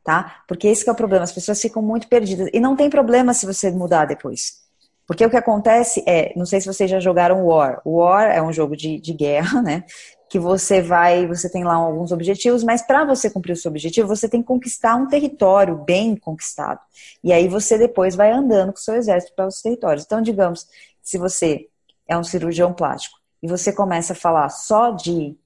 [0.04, 0.44] tá?
[0.48, 2.50] Porque esse é o problema, as pessoas ficam muito perdidas.
[2.54, 4.62] E não tem problema se você mudar depois.
[5.06, 7.82] Porque o que acontece é, não sei se vocês já jogaram War.
[7.86, 9.84] War é um jogo de, de guerra, né?
[10.32, 14.08] Que você vai, você tem lá alguns objetivos, mas para você cumprir o seu objetivo,
[14.08, 16.80] você tem que conquistar um território bem conquistado.
[17.22, 20.06] E aí você depois vai andando com o seu exército para os territórios.
[20.06, 20.70] Então, digamos,
[21.04, 21.68] se você
[22.08, 25.38] é um cirurgião plástico e você começa a falar só de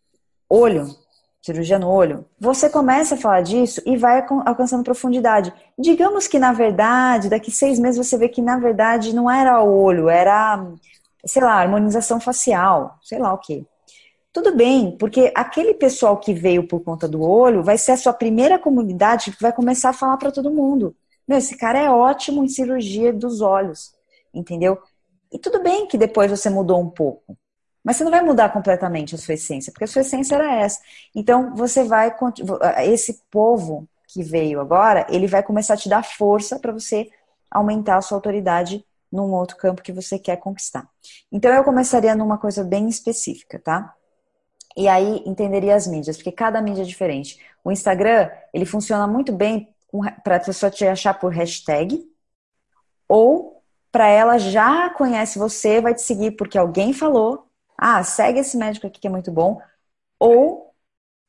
[0.48, 0.86] olho,
[1.42, 5.52] cirurgia no olho, você começa a falar disso e vai alcançando profundidade.
[5.80, 10.10] Digamos que, na verdade, daqui seis meses você vê que, na verdade, não era olho,
[10.10, 10.64] era,
[11.26, 13.66] sei lá, harmonização facial, sei lá o quê.
[14.36, 18.12] Tudo bem, porque aquele pessoal que veio por conta do olho vai ser a sua
[18.12, 20.94] primeira comunidade que vai começar a falar para todo mundo.
[21.26, 23.96] Meu, esse cara é ótimo em cirurgia dos olhos,
[24.34, 24.78] entendeu?
[25.32, 27.38] E tudo bem que depois você mudou um pouco,
[27.82, 30.82] mas você não vai mudar completamente a sua essência, porque a sua essência era essa.
[31.16, 32.14] Então você vai
[32.84, 37.10] esse povo que veio agora, ele vai começar a te dar força para você
[37.50, 40.86] aumentar a sua autoridade num outro campo que você quer conquistar.
[41.32, 43.96] Então eu começaria numa coisa bem específica, tá?
[44.78, 47.40] E aí entenderia as mídias, porque cada mídia é diferente.
[47.64, 49.70] O Instagram, ele funciona muito bem
[50.24, 52.06] para a pessoa te achar por hashtag,
[53.08, 57.48] Ou para ela já conhece você, vai te seguir porque alguém falou,
[57.78, 59.62] ah, segue esse médico aqui que é muito bom,
[60.20, 60.74] ou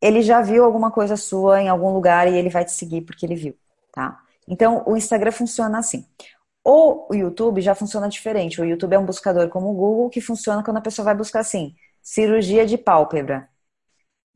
[0.03, 3.27] ele já viu alguma coisa sua em algum lugar e ele vai te seguir porque
[3.27, 3.57] ele viu,
[3.93, 4.21] tá?
[4.49, 6.07] Então, o Instagram funciona assim.
[6.65, 8.61] O YouTube já funciona diferente.
[8.61, 11.41] O YouTube é um buscador como o Google que funciona quando a pessoa vai buscar
[11.41, 11.75] assim,
[12.07, 13.49] cirurgia de pálpebra.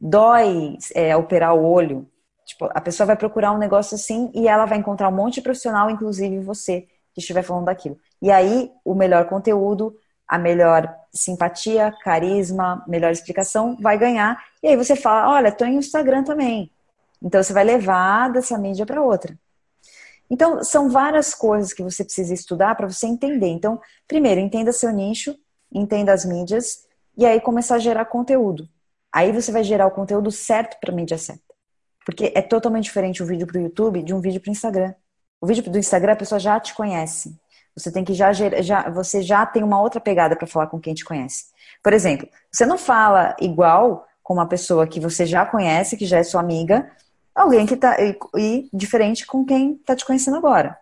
[0.01, 2.05] Dói é, operar o olho.
[2.45, 5.43] Tipo, a pessoa vai procurar um negócio assim e ela vai encontrar um monte de
[5.43, 7.97] profissional, inclusive você, que estiver falando daquilo.
[8.21, 9.97] E aí, o melhor conteúdo,
[10.27, 14.45] a melhor simpatia, carisma, melhor explicação vai ganhar.
[14.61, 16.73] E aí você fala: olha, tô em Instagram também.
[17.23, 19.39] Então você vai levar dessa mídia para outra.
[20.29, 23.49] Então, são várias coisas que você precisa estudar para você entender.
[23.49, 25.37] Então, primeiro, entenda seu nicho,
[25.73, 26.85] entenda as mídias,
[27.17, 28.69] e aí começar a gerar conteúdo.
[29.13, 31.43] Aí você vai gerar o conteúdo certo para a mídia certa.
[32.05, 34.95] Porque é totalmente diferente o vídeo para o YouTube de um vídeo para o Instagram.
[35.41, 37.39] O vídeo do Instagram a pessoa já te conhece.
[37.77, 40.95] Você tem que já, já você já tem uma outra pegada para falar com quem
[40.95, 41.47] te conhece.
[41.83, 46.19] Por exemplo, você não fala igual com uma pessoa que você já conhece, que já
[46.19, 46.91] é sua amiga,
[47.35, 47.97] alguém que tá.
[48.01, 50.79] E, e diferente com quem está te conhecendo agora.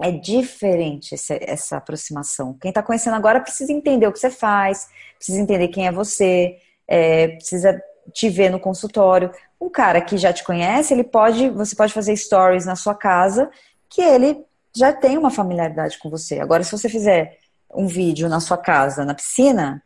[0.00, 2.56] É diferente essa, aproximação.
[2.60, 6.56] Quem está conhecendo agora precisa entender o que você faz, precisa entender quem é você,
[6.86, 7.80] é, precisa
[8.12, 9.30] te ver no consultório.
[9.60, 13.50] Um cara que já te conhece, ele pode, você pode fazer stories na sua casa,
[13.88, 14.44] que ele
[14.74, 16.38] já tem uma familiaridade com você.
[16.38, 17.38] Agora, se você fizer
[17.74, 19.82] um vídeo na sua casa, na piscina,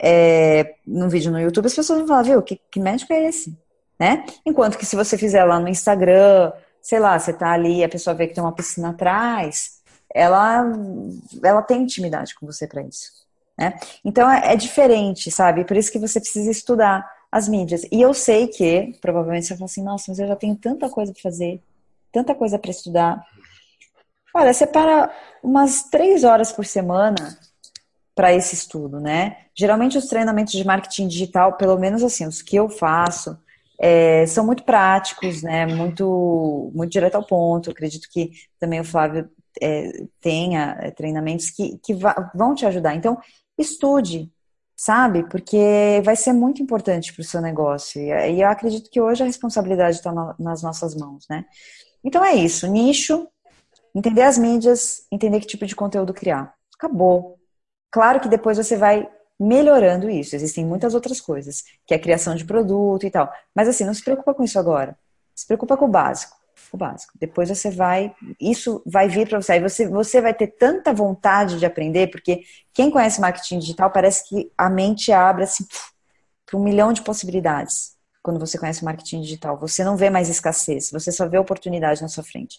[0.00, 3.58] é, num vídeo no YouTube, as pessoas vão falar, viu, que, que médico é esse?
[3.98, 4.24] né?
[4.46, 6.52] Enquanto que se você fizer lá no Instagram,
[6.88, 10.64] sei lá, você tá ali, a pessoa vê que tem uma piscina atrás, ela,
[11.44, 13.10] ela tem intimidade com você para isso,
[13.58, 13.78] né?
[14.02, 15.66] Então é, é diferente, sabe?
[15.66, 17.82] Por isso que você precisa estudar as mídias.
[17.92, 20.88] E eu sei que, provavelmente você vai falar assim, nossa, mas eu já tenho tanta
[20.88, 21.62] coisa para fazer,
[22.10, 23.22] tanta coisa para estudar.
[24.34, 25.10] Olha, separa
[25.42, 27.38] umas três horas por semana
[28.14, 29.36] para esse estudo, né?
[29.54, 33.38] Geralmente os treinamentos de marketing digital, pelo menos assim, os que eu faço,
[33.80, 35.66] é, são muito práticos, né?
[35.66, 37.70] Muito, muito direto ao ponto.
[37.70, 41.94] acredito que também o Flávio é, tenha é, treinamentos que, que
[42.34, 42.94] vão te ajudar.
[42.94, 43.18] Então,
[43.56, 44.30] estude,
[44.76, 45.28] sabe?
[45.28, 48.00] Porque vai ser muito importante para o seu negócio.
[48.00, 51.44] E eu acredito que hoje a responsabilidade está nas nossas mãos, né?
[52.02, 52.66] Então é isso.
[52.66, 53.28] Nicho,
[53.94, 56.54] entender as mídias, entender que tipo de conteúdo criar.
[56.76, 57.38] Acabou.
[57.90, 59.08] Claro que depois você vai
[59.38, 60.34] melhorando isso.
[60.34, 63.32] Existem muitas outras coisas, que é a criação de produto e tal.
[63.54, 64.98] Mas assim, não se preocupa com isso agora.
[65.34, 66.36] Se preocupa com o básico.
[66.72, 67.12] O básico.
[67.18, 69.52] Depois você vai, isso vai vir para você.
[69.52, 72.42] Aí você, você vai ter tanta vontade de aprender, porque
[72.74, 75.64] quem conhece marketing digital parece que a mente abre assim
[76.44, 79.56] para um milhão de possibilidades quando você conhece marketing digital.
[79.58, 82.58] Você não vê mais escassez, você só vê oportunidade na sua frente.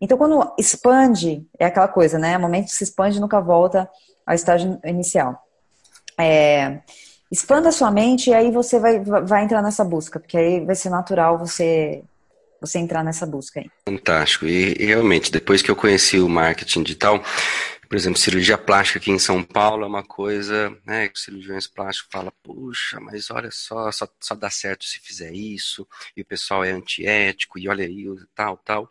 [0.00, 2.38] Então, quando expande, é aquela coisa, né?
[2.38, 3.90] O momento que se expande nunca volta
[4.24, 5.38] ao estágio inicial.
[6.22, 6.82] É,
[7.30, 10.90] expanda sua mente e aí você vai, vai entrar nessa busca, porque aí vai ser
[10.90, 12.02] natural você
[12.60, 13.70] você entrar nessa busca aí.
[13.88, 14.44] Fantástico.
[14.46, 17.22] E, realmente, depois que eu conheci o marketing digital,
[17.88, 21.66] por exemplo, cirurgia plástica aqui em São Paulo é uma coisa, né, que os cirurgiões
[21.66, 26.24] plásticos falam, puxa, mas olha só, só, só dá certo se fizer isso, e o
[26.24, 28.88] pessoal é antiético, e olha aí, tal, tal.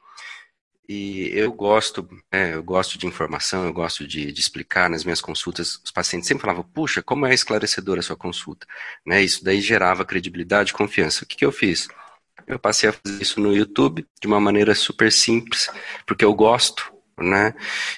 [0.92, 5.22] E eu gosto, é, eu gosto de informação, eu gosto de, de, explicar nas minhas
[5.22, 5.80] consultas.
[5.86, 8.66] Os pacientes sempre falavam, puxa, como é esclarecedora a sua consulta.
[9.06, 9.22] Né?
[9.22, 11.24] Isso daí gerava credibilidade e confiança.
[11.24, 11.88] O que, que eu fiz?
[12.48, 15.70] Eu passei a fazer isso no YouTube de uma maneira super simples,
[16.08, 17.54] porque eu gosto, né?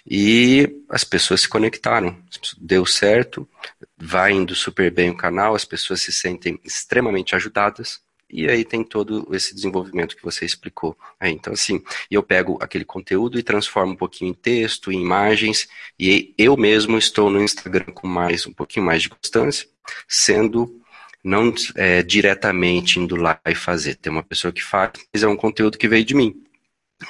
[0.06, 2.22] E as pessoas se conectaram,
[2.60, 3.48] deu certo,
[3.96, 8.84] vai indo super bem o canal, as pessoas se sentem extremamente ajudadas, e aí tem
[8.84, 10.98] todo esse desenvolvimento que você explicou.
[11.20, 15.68] Aí, então, assim, eu pego aquele conteúdo e transformo um pouquinho em texto, em imagens,
[16.00, 19.68] e eu mesmo estou no Instagram com mais um pouquinho mais de constância,
[20.08, 20.82] sendo
[21.24, 23.96] não é, diretamente indo lá e fazer.
[23.96, 26.44] Tem uma pessoa que faz, mas é um conteúdo que veio de mim.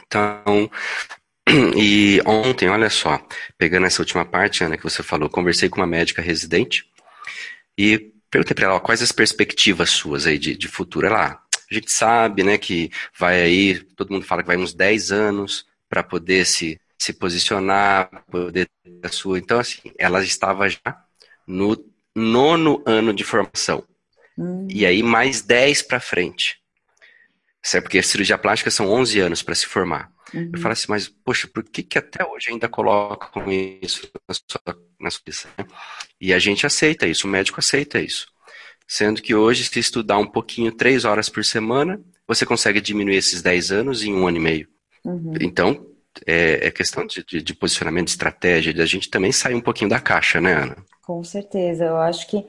[0.06, 0.70] Então,
[1.78, 3.26] e ontem, olha só,
[3.58, 6.86] pegando essa última parte, Ana, que você falou, conversei com uma médica residente
[7.78, 11.06] e Perguntei para ela, ó, quais as perspectivas suas aí de, de futuro?
[11.06, 15.12] Ela, a gente sabe, né, que vai aí, todo mundo fala que vai uns 10
[15.12, 19.38] anos para poder se, se posicionar, poder ter a sua.
[19.38, 21.06] Então, assim, ela estava já
[21.46, 21.78] no
[22.16, 23.84] nono ano de formação.
[24.38, 24.68] Hum.
[24.70, 26.58] E aí, mais 10 para frente.
[27.62, 27.84] Certo?
[27.84, 30.11] Porque cirurgia plástica são 11 anos para se formar.
[30.34, 30.52] Uhum.
[30.54, 33.44] Eu falo assim, mas, poxa, por que, que até hoje ainda colocam
[33.82, 35.50] isso na sua, na sua lista?
[35.58, 35.66] Né?
[36.20, 38.28] E a gente aceita isso, o médico aceita isso.
[38.88, 43.42] Sendo que hoje, se estudar um pouquinho, três horas por semana, você consegue diminuir esses
[43.42, 44.68] 10 anos em um ano e meio.
[45.06, 45.34] Uhum.
[45.40, 45.86] Então,
[46.26, 49.62] é, é questão de, de, de, posicionamento, de estratégia, de a gente também sair um
[49.62, 50.78] pouquinho da caixa, né, Ana?
[51.02, 51.86] Com certeza.
[51.86, 52.46] Eu acho que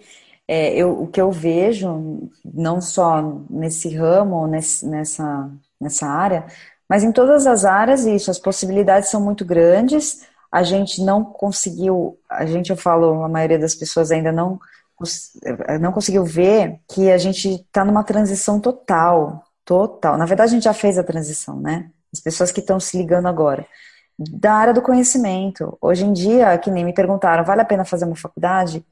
[0.47, 6.47] é, eu, o que eu vejo, não só nesse ramo, nesse, nessa, nessa área,
[6.93, 10.27] mas em todas as áreas, isso, as possibilidades são muito grandes.
[10.53, 14.61] A gente não conseguiu, a gente, eu falo, a maioria das pessoas ainda não,
[15.81, 20.19] não conseguiu ver que a gente está numa transição total, total.
[20.19, 21.89] Na verdade, a gente já fez a transição, né?
[22.13, 23.67] As pessoas que estão se ligando agora.
[24.19, 25.79] Da área do conhecimento.
[25.81, 28.85] Hoje em dia, que nem me perguntaram, vale a pena fazer uma faculdade?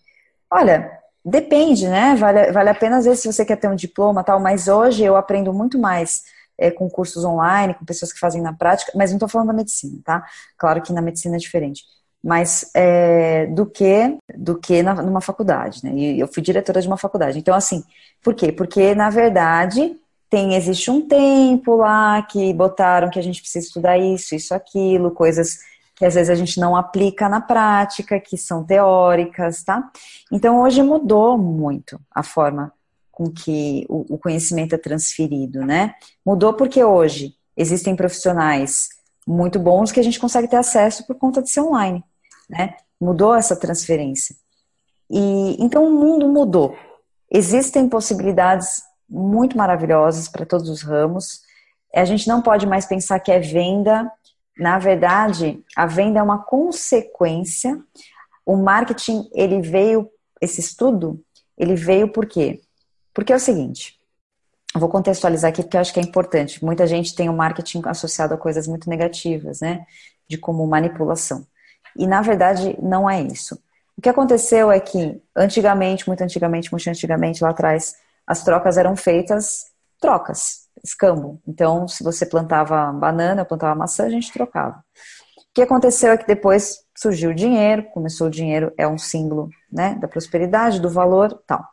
[0.51, 0.90] Olha,
[1.22, 2.14] depende, né?
[2.14, 5.05] Vale, vale a pena, às vezes, se você quer ter um diploma tal, mas hoje
[5.05, 9.11] eu aprendo muito mais é, com cursos online, com pessoas que fazem na prática, mas
[9.11, 10.24] não estou falando da medicina, tá?
[10.58, 11.84] Claro que na medicina é diferente.
[12.22, 15.92] Mas é, do que do que na, numa faculdade, né?
[15.94, 17.38] E eu fui diretora de uma faculdade.
[17.38, 17.82] Então, assim,
[18.22, 18.52] por quê?
[18.52, 19.96] Porque, na verdade,
[20.28, 25.11] tem, existe um tempo lá que botaram que a gente precisa estudar isso, isso, aquilo,
[25.12, 25.58] coisas
[25.96, 29.90] que às vezes a gente não aplica na prática, que são teóricas, tá?
[30.32, 32.72] Então hoje mudou muito a forma
[33.20, 35.94] com que o, o conhecimento é transferido, né?
[36.24, 38.88] Mudou porque hoje existem profissionais
[39.28, 42.02] muito bons que a gente consegue ter acesso por conta de ser online,
[42.48, 42.76] né?
[42.98, 44.34] Mudou essa transferência.
[45.10, 46.74] E então o mundo mudou.
[47.30, 51.42] Existem possibilidades muito maravilhosas para todos os ramos.
[51.94, 54.10] A gente não pode mais pensar que é venda.
[54.56, 57.78] Na verdade, a venda é uma consequência.
[58.46, 60.08] O marketing, ele veio,
[60.40, 61.22] esse estudo,
[61.58, 62.62] ele veio por quê?
[63.12, 63.98] Porque é o seguinte,
[64.74, 66.64] vou contextualizar aqui porque eu acho que é importante.
[66.64, 69.84] Muita gente tem o marketing associado a coisas muito negativas, né?
[70.28, 71.46] De como manipulação.
[71.96, 73.61] E na verdade não é isso.
[73.96, 77.94] O que aconteceu é que antigamente, muito antigamente, muito antigamente, lá atrás,
[78.26, 81.40] as trocas eram feitas trocas, escambo.
[81.46, 84.82] Então, se você plantava banana, eu plantava maçã, a gente trocava.
[85.36, 89.50] O que aconteceu é que depois surgiu o dinheiro, começou o dinheiro, é um símbolo
[89.70, 91.64] né, da prosperidade, do valor tal.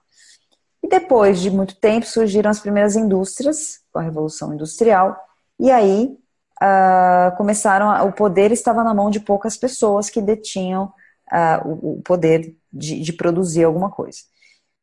[0.87, 5.17] E depois de muito tempo surgiram as primeiras indústrias, com a Revolução Industrial,
[5.59, 6.17] e aí
[6.63, 10.85] uh, começaram, a, o poder estava na mão de poucas pessoas que detinham
[11.29, 14.19] uh, o, o, poder de, de produzir alguma coisa.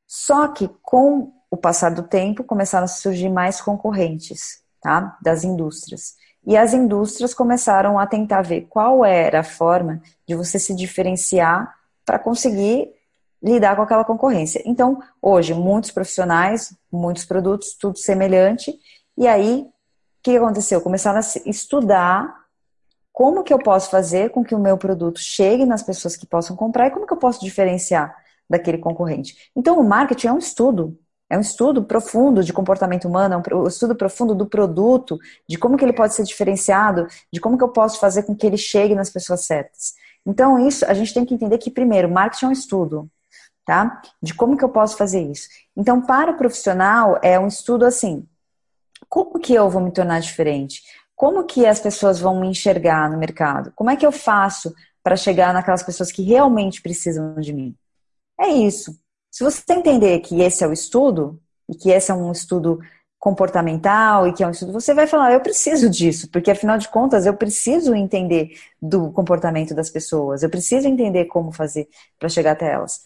[0.06, 5.16] Só que com o passar do tempo, começaram a surgir mais concorrentes tá?
[5.22, 6.16] das indústrias.
[6.46, 11.74] E as indústrias começaram a tentar ver qual era a forma de você se diferenciar
[12.04, 12.92] para conseguir
[13.44, 14.62] lidar com aquela concorrência.
[14.64, 18.74] Então, hoje, muitos profissionais, muitos produtos, tudo semelhante.
[19.18, 19.72] E aí, o
[20.22, 20.80] que aconteceu?
[20.80, 22.34] Começaram a estudar
[23.12, 26.56] como que eu posso fazer com que o meu produto chegue nas pessoas que possam
[26.56, 28.16] comprar e como que eu posso diferenciar
[28.48, 29.50] daquele concorrente.
[29.54, 30.98] Então, o marketing é um estudo.
[31.28, 35.18] É um estudo profundo de comportamento humano, é um estudo profundo do produto,
[35.48, 38.46] de como que ele pode ser diferenciado, de como que eu posso fazer com que
[38.46, 39.94] ele chegue nas pessoas certas.
[40.26, 43.10] Então, isso, a gente tem que entender que, primeiro, marketing é um estudo,
[43.64, 44.02] tá?
[44.22, 45.48] De como que eu posso fazer isso.
[45.76, 48.26] Então, para o profissional, é um estudo assim,
[49.08, 50.82] como que eu vou me tornar diferente?
[51.14, 53.72] Como que as pessoas vão me enxergar no mercado?
[53.74, 57.76] Como é que eu faço para chegar naquelas pessoas que realmente precisam de mim?
[58.40, 58.98] É isso.
[59.30, 62.78] Se você entender que esse é o estudo, e que esse é um estudo
[63.18, 66.88] comportamental e que é um estudo, você vai falar, eu preciso disso, porque afinal de
[66.88, 68.50] contas eu preciso entender
[68.80, 71.88] do comportamento das pessoas, eu preciso entender como fazer
[72.18, 73.00] para chegar até elas.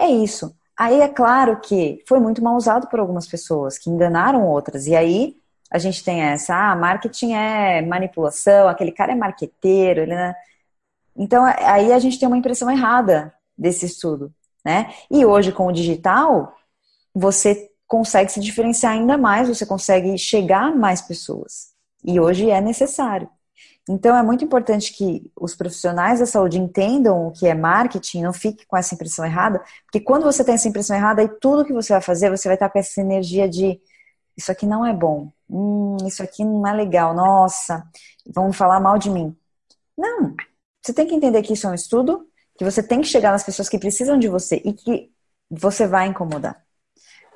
[0.00, 0.54] É isso.
[0.78, 4.96] Aí é claro que foi muito mal usado por algumas pessoas que enganaram outras, e
[4.96, 5.36] aí
[5.70, 10.34] a gente tem essa, ah, marketing é manipulação, aquele cara é marqueteiro, ele é...
[11.16, 14.32] Então aí a gente tem uma impressão errada desse estudo
[14.64, 14.92] né?
[15.10, 16.54] E hoje com o digital,
[17.14, 21.72] você consegue se diferenciar ainda mais, você consegue chegar a mais pessoas.
[22.04, 23.28] E hoje é necessário.
[23.88, 28.32] Então é muito importante que os profissionais da saúde entendam o que é marketing, não
[28.32, 31.72] fique com essa impressão errada, porque quando você tem essa impressão errada, aí tudo que
[31.72, 33.80] você vai fazer, você vai estar com essa energia de
[34.36, 37.84] isso aqui não é bom, hum, isso aqui não é legal, nossa,
[38.26, 39.36] vão falar mal de mim.
[39.96, 40.34] Não,
[40.82, 42.26] você tem que entender que isso é um estudo,
[42.56, 45.10] que você tem que chegar nas pessoas que precisam de você e que
[45.50, 46.62] você vai incomodar.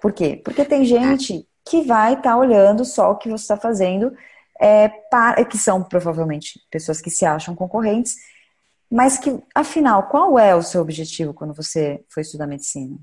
[0.00, 0.40] Por quê?
[0.44, 4.14] Porque tem gente que vai estar tá olhando só o que você está fazendo,
[4.60, 8.16] é, para, que são provavelmente pessoas que se acham concorrentes,
[8.90, 12.96] mas que, afinal, qual é o seu objetivo quando você foi estudar medicina?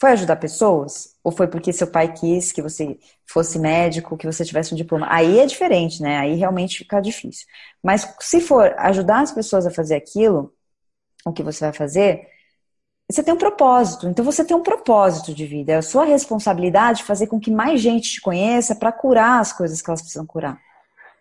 [0.00, 1.16] Foi ajudar pessoas?
[1.22, 5.06] Ou foi porque seu pai quis que você fosse médico, que você tivesse um diploma?
[5.10, 6.18] Aí é diferente, né?
[6.18, 7.46] Aí realmente fica difícil.
[7.82, 10.52] Mas se for ajudar as pessoas a fazer aquilo,
[11.24, 12.26] o que você vai fazer,
[13.10, 14.08] você tem um propósito.
[14.08, 15.72] Então você tem um propósito de vida.
[15.72, 19.82] É a sua responsabilidade fazer com que mais gente te conheça para curar as coisas
[19.82, 20.58] que elas precisam curar.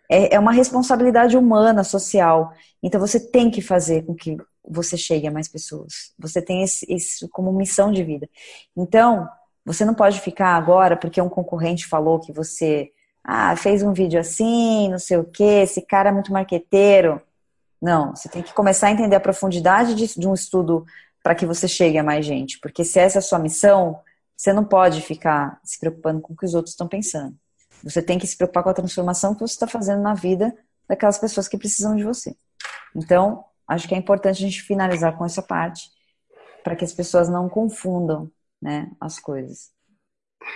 [0.09, 2.53] é, é uma responsabilidade humana, social.
[2.81, 6.13] Então você tem que fazer com que você chegue a mais pessoas.
[6.17, 8.29] Você tem isso como missão de vida.
[8.75, 9.27] Então,
[9.65, 12.91] você não pode ficar agora porque um concorrente falou que você
[13.23, 17.21] ah, fez um vídeo assim, não sei o que, esse cara é muito marqueteiro.
[17.81, 20.85] Não, você tem que começar a entender a profundidade de, de um estudo
[21.23, 22.59] para que você chegue a mais gente.
[22.59, 23.99] Porque se essa é a sua missão,
[24.35, 27.35] você não pode ficar se preocupando com o que os outros estão pensando.
[27.81, 30.53] Você tem que se preocupar com a transformação que você está fazendo na vida
[30.87, 32.35] daquelas pessoas que precisam de você.
[32.93, 35.89] Então, acho que é importante a gente finalizar com essa parte
[36.63, 38.29] para que as pessoas não confundam
[38.61, 39.71] né, as coisas.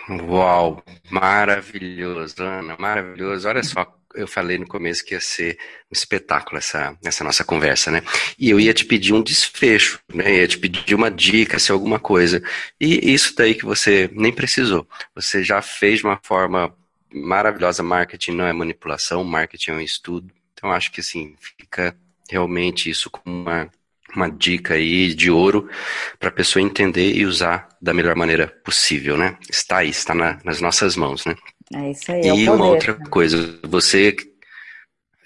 [0.10, 3.48] Uau, maravilhoso, Ana, maravilhoso.
[3.48, 7.92] Olha só, eu falei no começo que ia ser um espetáculo essa, essa nossa conversa,
[7.92, 8.02] né?
[8.38, 10.38] E eu ia te pedir um desfecho, né?
[10.38, 12.42] Ia te pedir uma dica, se alguma coisa.
[12.80, 14.88] E isso daí que você nem precisou.
[15.16, 16.74] Você já fez de uma forma
[17.14, 17.84] maravilhosa.
[17.84, 20.34] Marketing não é manipulação, marketing é um estudo.
[20.54, 21.96] Então acho que assim, fica
[22.30, 23.70] realmente isso como uma
[24.16, 25.70] uma dica aí de ouro
[26.18, 29.38] para a pessoa entender e usar da melhor maneira possível, né?
[29.50, 31.36] Está aí, está na, nas nossas mãos, né?
[31.74, 32.22] É isso aí.
[32.22, 33.06] É e é uma outra né?
[33.10, 34.16] coisa, você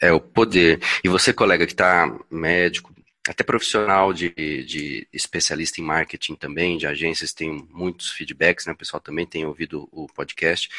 [0.02, 0.80] é o poder.
[1.04, 2.94] E você, colega que está médico,
[3.28, 8.74] até profissional de, de especialista em marketing também, de agências, tem muitos feedbacks, né?
[8.74, 10.70] O pessoal também tem ouvido o podcast.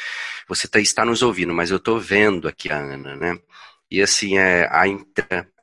[0.48, 3.38] Você tá, está nos ouvindo, mas eu estou vendo aqui a Ana, né?
[3.90, 4.82] E assim, é, a,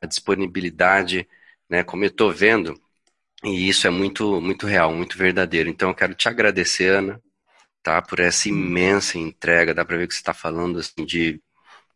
[0.01, 1.27] a disponibilidade
[1.69, 1.83] né?
[1.83, 2.79] Como eu estou vendo,
[3.43, 5.69] e isso é muito, muito real, muito verdadeiro.
[5.69, 7.21] Então eu quero te agradecer, Ana,
[7.83, 8.01] tá?
[8.01, 9.73] Por essa imensa entrega.
[9.73, 11.41] Dá para ver que você está falando assim de,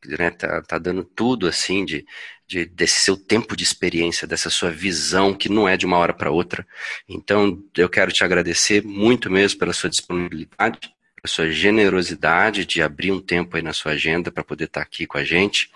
[0.05, 0.31] né?
[0.31, 2.05] Tá, tá dando tudo assim de,
[2.47, 6.13] de desse seu tempo de experiência, dessa sua visão que não é de uma hora
[6.13, 6.65] para outra.
[7.07, 10.93] Então eu quero te agradecer muito mesmo pela sua disponibilidade
[11.23, 14.85] a sua generosidade de abrir um tempo aí na sua agenda para poder estar tá
[14.85, 15.71] aqui com a gente.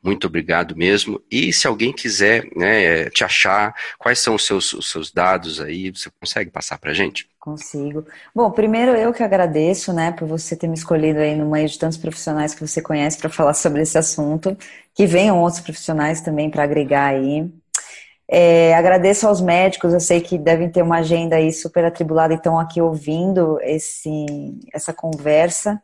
[0.00, 1.20] Muito obrigado mesmo.
[1.28, 5.90] E se alguém quiser né, te achar, quais são os seus, os seus dados aí?
[5.90, 7.28] Você consegue passar para a gente?
[7.40, 8.06] Consigo.
[8.32, 11.76] Bom, primeiro eu que agradeço, né, por você ter me escolhido aí no meio de
[11.76, 14.56] tantos profissionais que você conhece para falar sobre esse assunto.
[14.94, 17.50] Que venham outros profissionais também para agregar aí.
[18.34, 22.38] É, agradeço aos médicos, eu sei que devem ter uma agenda aí super atribulada e
[22.38, 24.24] estão aqui ouvindo esse,
[24.72, 25.82] essa conversa.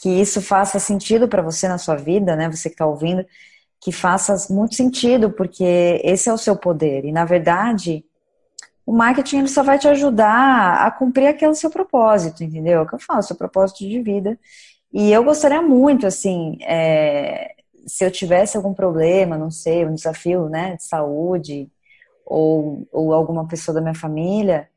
[0.00, 2.48] Que isso faça sentido para você na sua vida, né?
[2.48, 3.26] Você que está ouvindo,
[3.78, 7.04] que faça muito sentido, porque esse é o seu poder.
[7.04, 8.02] E na verdade,
[8.86, 12.78] o marketing ele só vai te ajudar a cumprir aquele seu propósito, entendeu?
[12.78, 14.38] É o que eu falo, seu propósito de vida.
[14.90, 17.54] E eu gostaria muito, assim, é,
[17.86, 21.70] se eu tivesse algum problema, não sei, um desafio né, de saúde,
[22.24, 24.68] ou, ou alguma pessoa da minha família,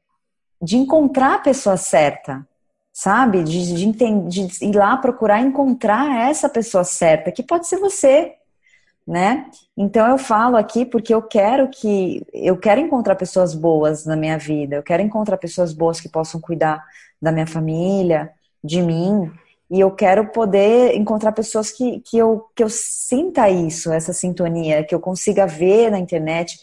[0.62, 2.48] de encontrar a pessoa certa,
[2.92, 3.44] sabe?
[3.44, 8.34] De, de, de, ir lá procurar encontrar essa pessoa certa, que pode ser você,
[9.08, 9.50] né?
[9.76, 14.38] Então eu falo aqui porque eu quero que eu quero encontrar pessoas boas na minha
[14.38, 16.84] vida, eu quero encontrar pessoas boas que possam cuidar
[17.22, 18.32] da minha família,
[18.64, 19.32] de mim,
[19.70, 24.84] e eu quero poder encontrar pessoas que, que, eu, que eu sinta isso, essa sintonia,
[24.84, 26.58] que eu consiga ver na internet,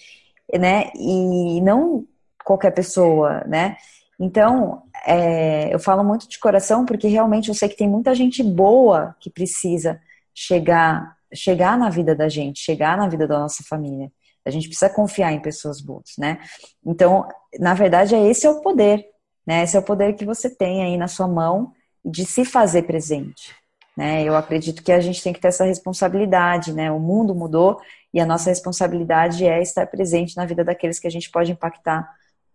[0.52, 0.90] né?
[0.94, 2.06] E não
[2.44, 3.76] qualquer pessoa, né?
[4.18, 8.42] Então, é, eu falo muito de coração porque realmente eu sei que tem muita gente
[8.42, 10.00] boa que precisa
[10.32, 14.10] chegar, chegar na vida da gente, chegar na vida da nossa família.
[14.46, 16.38] A gente precisa confiar em pessoas boas, né?
[16.84, 17.26] Então,
[17.58, 19.04] na verdade, é esse é o poder,
[19.46, 19.62] né?
[19.62, 21.72] Esse é o poder que você tem aí na sua mão
[22.04, 23.54] de se fazer presente.
[23.96, 24.24] Né?
[24.24, 26.90] Eu acredito que a gente tem que ter essa responsabilidade, né?
[26.90, 27.80] O mundo mudou
[28.14, 32.08] e a nossa responsabilidade é estar presente na vida daqueles que a gente pode impactar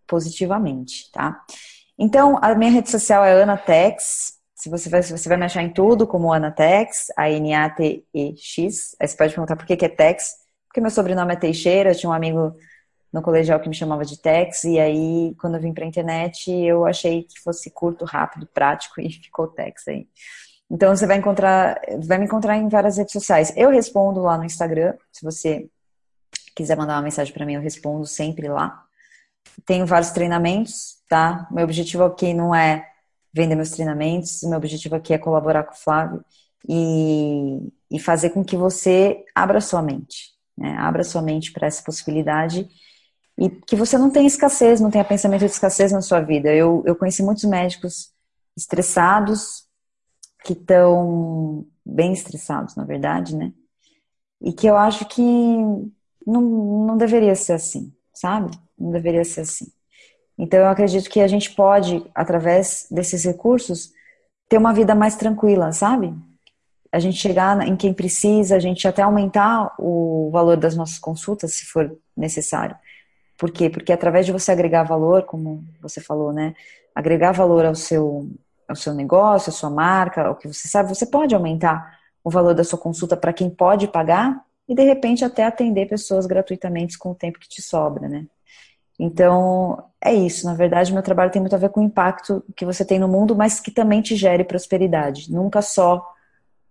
[0.06, 1.38] positivamente, tá?
[1.98, 4.38] Então, a minha rede social é Anatex.
[4.54, 8.96] Se você vai, você vai me achar em tudo como Anatex, A-N-A-T-E-X.
[8.98, 10.32] Aí você pode perguntar por que, que é Tex.
[10.66, 12.56] Porque meu sobrenome é Teixeira, eu tinha um amigo
[13.12, 16.86] no colegial que me chamava de Tex, e aí, quando eu vim pra internet, eu
[16.86, 20.06] achei que fosse curto, rápido, prático, e ficou Tex aí.
[20.70, 23.52] Então, você vai encontrar, vai me encontrar em várias redes sociais.
[23.56, 25.68] Eu respondo lá no Instagram, se você
[26.54, 28.84] quiser mandar uma mensagem para mim, eu respondo sempre lá.
[29.64, 31.48] Tenho vários treinamentos, tá?
[31.50, 32.86] Meu objetivo aqui não é
[33.32, 36.24] vender meus treinamentos, meu objetivo aqui é colaborar com o Flávio
[36.68, 40.76] e, e fazer com que você abra sua mente, né?
[40.78, 42.68] Abra sua mente para essa possibilidade
[43.38, 46.52] e que você não tenha escassez, não tenha pensamento de escassez na sua vida.
[46.52, 48.12] Eu, eu conheci muitos médicos
[48.56, 49.64] estressados,
[50.44, 53.52] que estão bem estressados, na verdade, né?
[54.40, 55.22] E que eu acho que
[56.26, 56.40] não,
[56.86, 58.50] não deveria ser assim, sabe?
[58.78, 59.66] Não deveria ser assim.
[60.38, 63.92] Então eu acredito que a gente pode, através desses recursos,
[64.48, 66.14] ter uma vida mais tranquila, sabe?
[66.92, 71.54] a gente chegar em quem precisa, a gente até aumentar o valor das nossas consultas,
[71.54, 72.76] se for necessário.
[73.38, 73.70] Por quê?
[73.70, 76.54] Porque através de você agregar valor, como você falou, né?
[76.94, 78.28] Agregar valor ao seu,
[78.70, 82.54] ao seu negócio, à sua marca, ao que você sabe, você pode aumentar o valor
[82.54, 87.10] da sua consulta para quem pode pagar e de repente até atender pessoas gratuitamente com
[87.10, 88.26] o tempo que te sobra, né?
[88.98, 90.46] Então, é isso.
[90.46, 93.08] Na verdade, meu trabalho tem muito a ver com o impacto que você tem no
[93.08, 95.32] mundo, mas que também te gere prosperidade.
[95.32, 96.06] Nunca só,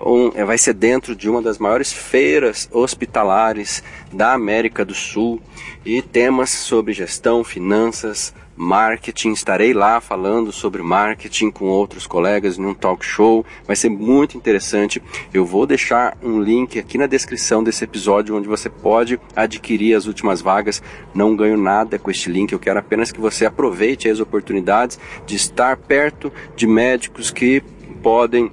[0.00, 3.82] Um, é, vai ser dentro de uma das maiores feiras hospitalares
[4.12, 5.42] da América do Sul
[5.84, 9.32] e temas sobre gestão, finanças, marketing.
[9.32, 13.44] Estarei lá falando sobre marketing com outros colegas num talk show.
[13.66, 15.02] Vai ser muito interessante.
[15.32, 20.06] Eu vou deixar um link aqui na descrição desse episódio onde você pode adquirir as
[20.06, 20.82] últimas vagas.
[21.14, 22.52] Não ganho nada com este link.
[22.52, 27.62] Eu quero apenas que você aproveite as oportunidades de estar perto de médicos que
[28.02, 28.50] podem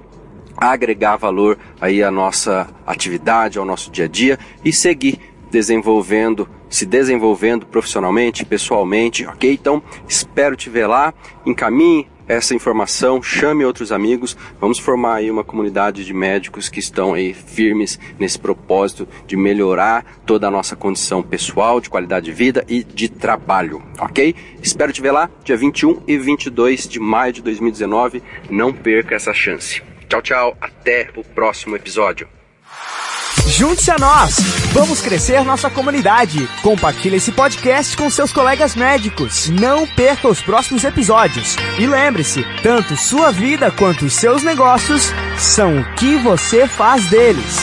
[0.56, 6.84] agregar valor aí à nossa atividade, ao nosso dia a dia e seguir desenvolvendo, se
[6.84, 9.52] desenvolvendo profissionalmente, pessoalmente, ok?
[9.52, 11.14] Então, espero te ver lá,
[11.46, 17.14] encaminhe essa informação, chame outros amigos, vamos formar aí uma comunidade de médicos que estão
[17.14, 22.64] aí firmes nesse propósito de melhorar toda a nossa condição pessoal, de qualidade de vida
[22.66, 24.34] e de trabalho, ok?
[24.60, 29.32] Espero te ver lá, dia 21 e 22 de maio de 2019, não perca essa
[29.32, 29.80] chance.
[30.08, 32.26] Tchau, tchau, até o próximo episódio.
[33.46, 34.36] Junte-se a nós!
[34.72, 36.48] Vamos crescer nossa comunidade.
[36.62, 39.48] Compartilhe esse podcast com seus colegas médicos.
[39.48, 41.56] Não perca os próximos episódios.
[41.78, 47.56] E lembre-se, tanto sua vida quanto os seus negócios são o que você faz deles.